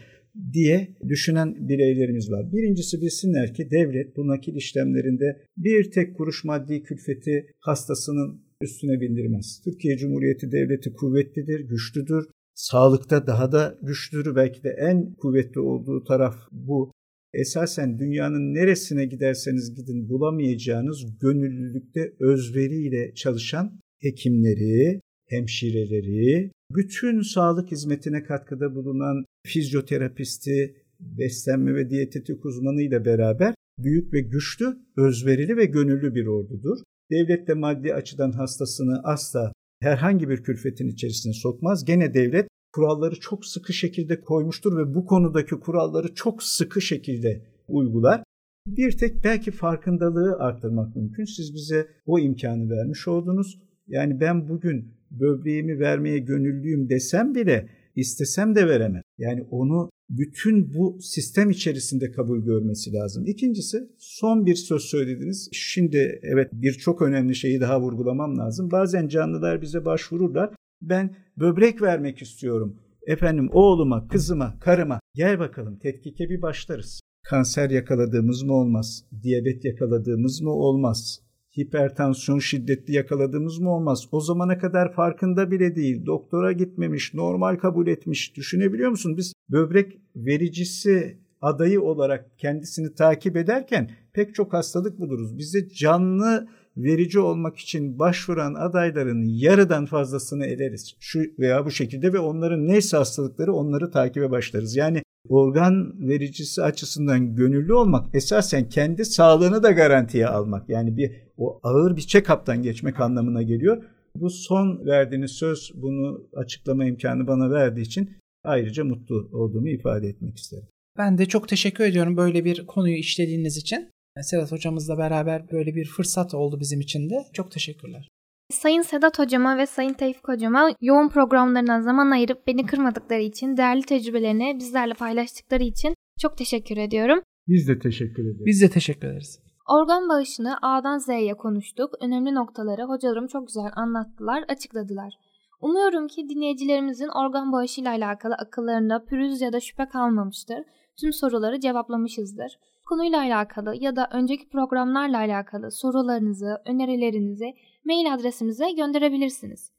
diye 0.53 0.95
düşünen 1.09 1.69
bireylerimiz 1.69 2.31
var. 2.31 2.53
Birincisi 2.53 3.01
bilsinler 3.01 3.53
ki 3.53 3.71
devlet 3.71 4.17
bu 4.17 4.27
nakil 4.27 4.55
işlemlerinde 4.55 5.45
bir 5.57 5.91
tek 5.91 6.17
kuruş 6.17 6.43
maddi 6.43 6.83
külfeti 6.83 7.47
hastasının 7.59 8.41
üstüne 8.61 9.01
bindirmez. 9.01 9.61
Türkiye 9.63 9.97
Cumhuriyeti 9.97 10.51
Devleti 10.51 10.93
kuvvetlidir, 10.93 11.59
güçlüdür. 11.59 12.25
Sağlıkta 12.53 13.27
daha 13.27 13.51
da 13.51 13.77
güçlüdür. 13.81 14.35
Belki 14.35 14.63
de 14.63 14.69
en 14.79 15.13
kuvvetli 15.13 15.59
olduğu 15.59 16.03
taraf 16.03 16.35
bu. 16.51 16.91
Esasen 17.33 17.99
dünyanın 17.99 18.53
neresine 18.53 19.05
giderseniz 19.05 19.75
gidin 19.75 20.09
bulamayacağınız 20.09 21.19
gönüllülükte 21.21 22.13
özveriyle 22.19 23.13
çalışan 23.13 23.79
hekimleri, 24.01 25.01
hemşireleri, 25.29 26.51
bütün 26.75 27.21
sağlık 27.21 27.71
hizmetine 27.71 28.23
katkıda 28.23 28.75
bulunan 28.75 29.25
fizyoterapisti, 29.47 30.75
beslenme 30.99 31.75
ve 31.75 31.89
diyetetik 31.89 32.45
uzmanıyla 32.45 33.05
beraber 33.05 33.53
büyük 33.79 34.13
ve 34.13 34.21
güçlü, 34.21 34.77
özverili 34.97 35.57
ve 35.57 35.65
gönüllü 35.65 36.15
bir 36.15 36.25
ordudur. 36.25 36.77
Devlet 37.11 37.47
de 37.47 37.53
maddi 37.53 37.93
açıdan 37.93 38.31
hastasını 38.31 39.01
asla 39.03 39.51
herhangi 39.81 40.29
bir 40.29 40.43
külfetin 40.43 40.87
içerisine 40.87 41.33
sokmaz. 41.33 41.85
Gene 41.85 42.13
devlet 42.13 42.47
kuralları 42.73 43.19
çok 43.19 43.45
sıkı 43.45 43.73
şekilde 43.73 44.21
koymuştur 44.21 44.77
ve 44.77 44.95
bu 44.95 45.05
konudaki 45.05 45.55
kuralları 45.55 46.13
çok 46.13 46.43
sıkı 46.43 46.81
şekilde 46.81 47.45
uygular. 47.67 48.23
Bir 48.67 48.97
tek 48.97 49.23
belki 49.23 49.51
farkındalığı 49.51 50.37
arttırmak 50.39 50.95
mümkün. 50.95 51.25
Siz 51.25 51.53
bize 51.53 51.87
o 52.05 52.19
imkanı 52.19 52.69
vermiş 52.69 53.07
oldunuz. 53.07 53.61
Yani 53.91 54.19
ben 54.19 54.49
bugün 54.49 54.93
böbreğimi 55.11 55.79
vermeye 55.79 56.19
gönüllüyüm 56.19 56.89
desem 56.89 57.35
bile 57.35 57.69
istesem 57.95 58.55
de 58.55 58.67
veremem. 58.67 59.01
Yani 59.17 59.47
onu 59.51 59.89
bütün 60.09 60.73
bu 60.73 60.97
sistem 61.01 61.49
içerisinde 61.49 62.11
kabul 62.11 62.45
görmesi 62.45 62.93
lazım. 62.93 63.25
İkincisi 63.25 63.77
son 63.97 64.45
bir 64.45 64.55
söz 64.55 64.81
söylediniz. 64.81 65.49
Şimdi 65.51 66.19
evet 66.23 66.49
bir 66.53 66.73
çok 66.73 67.01
önemli 67.01 67.35
şeyi 67.35 67.61
daha 67.61 67.81
vurgulamam 67.81 68.37
lazım. 68.37 68.71
Bazen 68.71 69.07
canlılar 69.07 69.61
bize 69.61 69.85
başvururlar. 69.85 70.49
Ben 70.81 71.15
böbrek 71.37 71.81
vermek 71.81 72.21
istiyorum. 72.21 72.79
Efendim 73.07 73.49
oğluma, 73.51 74.07
kızıma, 74.07 74.59
karıma 74.59 74.99
gel 75.15 75.39
bakalım 75.39 75.79
tetkike 75.79 76.29
bir 76.29 76.41
başlarız. 76.41 77.01
Kanser 77.23 77.69
yakaladığımız 77.69 78.43
mı 78.43 78.53
olmaz? 78.53 79.05
Diyabet 79.23 79.65
yakaladığımız 79.65 80.41
mı 80.41 80.51
olmaz? 80.51 81.19
Hipertansiyon 81.57 82.39
şiddetli 82.39 82.93
yakaladığımız 82.93 83.59
mı 83.59 83.75
olmaz? 83.75 84.07
O 84.11 84.21
zamana 84.21 84.57
kadar 84.57 84.93
farkında 84.93 85.51
bile 85.51 85.75
değil. 85.75 86.05
Doktora 86.05 86.51
gitmemiş, 86.51 87.13
normal 87.13 87.55
kabul 87.55 87.87
etmiş. 87.87 88.35
Düşünebiliyor 88.35 88.89
musun? 88.89 89.17
Biz 89.17 89.33
böbrek 89.49 90.01
vericisi 90.15 91.17
adayı 91.41 91.81
olarak 91.81 92.39
kendisini 92.39 92.95
takip 92.95 93.37
ederken 93.37 93.91
pek 94.13 94.35
çok 94.35 94.53
hastalık 94.53 94.99
buluruz. 94.99 95.37
Bize 95.37 95.69
canlı 95.69 96.47
verici 96.77 97.19
olmak 97.19 97.57
için 97.57 97.99
başvuran 97.99 98.53
adayların 98.53 99.23
yarıdan 99.25 99.85
fazlasını 99.85 100.45
eleriz. 100.45 100.95
Şu 100.99 101.19
veya 101.39 101.65
bu 101.65 101.71
şekilde 101.71 102.13
ve 102.13 102.19
onların 102.19 102.67
neyse 102.67 102.97
hastalıkları 102.97 103.53
onları 103.53 103.91
takibe 103.91 104.31
başlarız. 104.31 104.75
Yani 104.75 105.01
organ 105.29 106.07
vericisi 106.07 106.63
açısından 106.63 107.35
gönüllü 107.35 107.73
olmak 107.73 108.15
esasen 108.15 108.69
kendi 108.69 109.05
sağlığını 109.05 109.63
da 109.63 109.71
garantiye 109.71 110.27
almak. 110.27 110.69
Yani 110.69 110.97
bir 110.97 111.11
o 111.37 111.59
ağır 111.63 111.95
bir 111.95 112.01
check-up'tan 112.01 112.63
geçmek 112.63 112.99
anlamına 112.99 113.41
geliyor. 113.41 113.83
Bu 114.15 114.29
son 114.29 114.85
verdiğiniz 114.85 115.31
söz 115.31 115.71
bunu 115.75 116.29
açıklama 116.35 116.85
imkanı 116.85 117.27
bana 117.27 117.51
verdiği 117.51 117.81
için 117.81 118.09
ayrıca 118.43 118.83
mutlu 118.83 119.29
olduğumu 119.33 119.69
ifade 119.69 120.07
etmek 120.07 120.37
isterim. 120.37 120.67
Ben 120.97 121.17
de 121.17 121.25
çok 121.25 121.47
teşekkür 121.47 121.83
ediyorum 121.83 122.17
böyle 122.17 122.45
bir 122.45 122.65
konuyu 122.65 122.95
işlediğiniz 122.95 123.57
için. 123.57 123.89
Sedat 124.21 124.51
hocamızla 124.51 124.97
beraber 124.97 125.51
böyle 125.51 125.75
bir 125.75 125.85
fırsat 125.85 126.33
oldu 126.33 126.59
bizim 126.59 126.79
için 126.79 127.09
de. 127.09 127.15
Çok 127.33 127.51
teşekkürler. 127.51 128.07
Sayın 128.51 128.81
Sedat 128.81 129.19
hocama 129.19 129.57
ve 129.57 129.65
Sayın 129.65 129.93
Tevfik 129.93 130.27
hocama 130.27 130.69
yoğun 130.81 131.09
programlarına 131.09 131.81
zaman 131.81 132.11
ayırıp 132.11 132.47
beni 132.47 132.65
kırmadıkları 132.65 133.21
için, 133.21 133.57
değerli 133.57 133.81
tecrübelerini 133.81 134.55
bizlerle 134.59 134.93
paylaştıkları 134.93 135.63
için 135.63 135.95
çok 136.21 136.37
teşekkür 136.37 136.77
ediyorum. 136.77 137.21
Biz 137.47 137.67
de 137.67 137.79
teşekkür 137.79 138.23
ederiz. 138.23 138.45
Biz 138.45 138.61
de 138.61 138.69
teşekkür 138.69 139.07
ederiz. 139.07 139.39
Organ 139.69 140.09
bağışını 140.09 140.57
A'dan 140.61 140.97
Z'ye 140.97 141.33
konuştuk. 141.33 141.93
Önemli 142.01 142.35
noktaları 142.35 142.83
hocalarım 142.83 143.27
çok 143.27 143.47
güzel 143.47 143.71
anlattılar, 143.75 144.43
açıkladılar. 144.47 145.13
Umuyorum 145.61 146.07
ki 146.07 146.29
dinleyicilerimizin 146.29 147.07
organ 147.07 147.51
bağışıyla 147.51 147.91
alakalı 147.91 148.35
akıllarında 148.35 149.05
pürüz 149.05 149.41
ya 149.41 149.53
da 149.53 149.59
şüphe 149.59 149.85
kalmamıştır. 149.85 150.57
Tüm 151.01 151.13
soruları 151.13 151.59
cevaplamışızdır. 151.59 152.57
Konuyla 152.85 153.19
alakalı 153.19 153.75
ya 153.75 153.95
da 153.95 154.09
önceki 154.11 154.49
programlarla 154.49 155.17
alakalı 155.17 155.71
sorularınızı, 155.71 156.61
önerilerinizi 156.65 157.53
mail 157.85 158.13
adresimize 158.13 158.71
gönderebilirsiniz. 158.71 159.71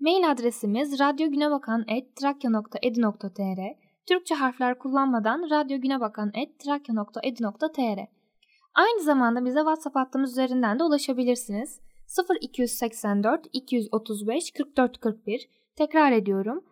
Mail 0.00 0.30
adresimiz 0.30 1.00
radyogünebakan.trakya.edu.tr 1.00 3.60
Türkçe 4.06 4.34
harfler 4.34 4.78
kullanmadan 4.78 5.50
radyogünebakan.trakya.edu.tr 5.50 8.00
Aynı 8.74 9.02
zamanda 9.02 9.44
bize 9.44 9.58
WhatsApp 9.58 9.96
hattımız 9.96 10.32
üzerinden 10.32 10.78
de 10.78 10.84
ulaşabilirsiniz. 10.84 11.80
0284 12.42 13.46
235 13.52 14.52
44 14.52 15.00
41 15.00 15.48
Tekrar 15.76 16.12
ediyorum. 16.12 16.64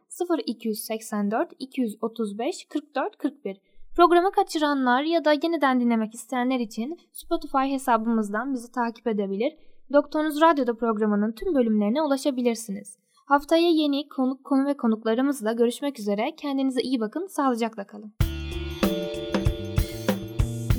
0284 0.47 1.53
235 1.59 2.69
44 2.69 3.19
41 3.19 3.61
Programı 3.97 4.33
kaçıranlar 4.33 5.03
ya 5.03 5.25
da 5.25 5.33
yeniden 5.33 5.81
dinlemek 5.81 6.15
isteyenler 6.15 6.61
için 6.61 6.99
Spotify 7.13 7.73
hesabımızdan 7.73 8.55
bizi 8.55 8.73
takip 8.73 9.07
edebilir. 9.07 9.57
Doktorunuz 9.93 10.41
Radyo'da 10.41 10.77
programının 10.77 11.33
tüm 11.33 11.55
bölümlerine 11.55 12.03
ulaşabilirsiniz. 12.03 12.99
Haftaya 13.27 13.69
yeni 13.71 14.09
konuk 14.09 14.45
konu 14.45 14.67
ve 14.67 14.77
konuklarımızla 14.77 15.53
görüşmek 15.53 15.99
üzere. 16.01 16.35
Kendinize 16.37 16.81
iyi 16.81 17.01
bakın, 17.01 17.27
sağlıcakla 17.27 17.87
kalın. 17.87 18.13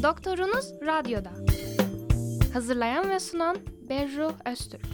Doktorunuz 0.04 0.74
Radyo'da. 0.86 1.32
Hazırlayan 2.54 3.10
ve 3.10 3.20
sunan 3.20 3.58
Berru 3.90 4.32
Öztürk. 4.46 4.86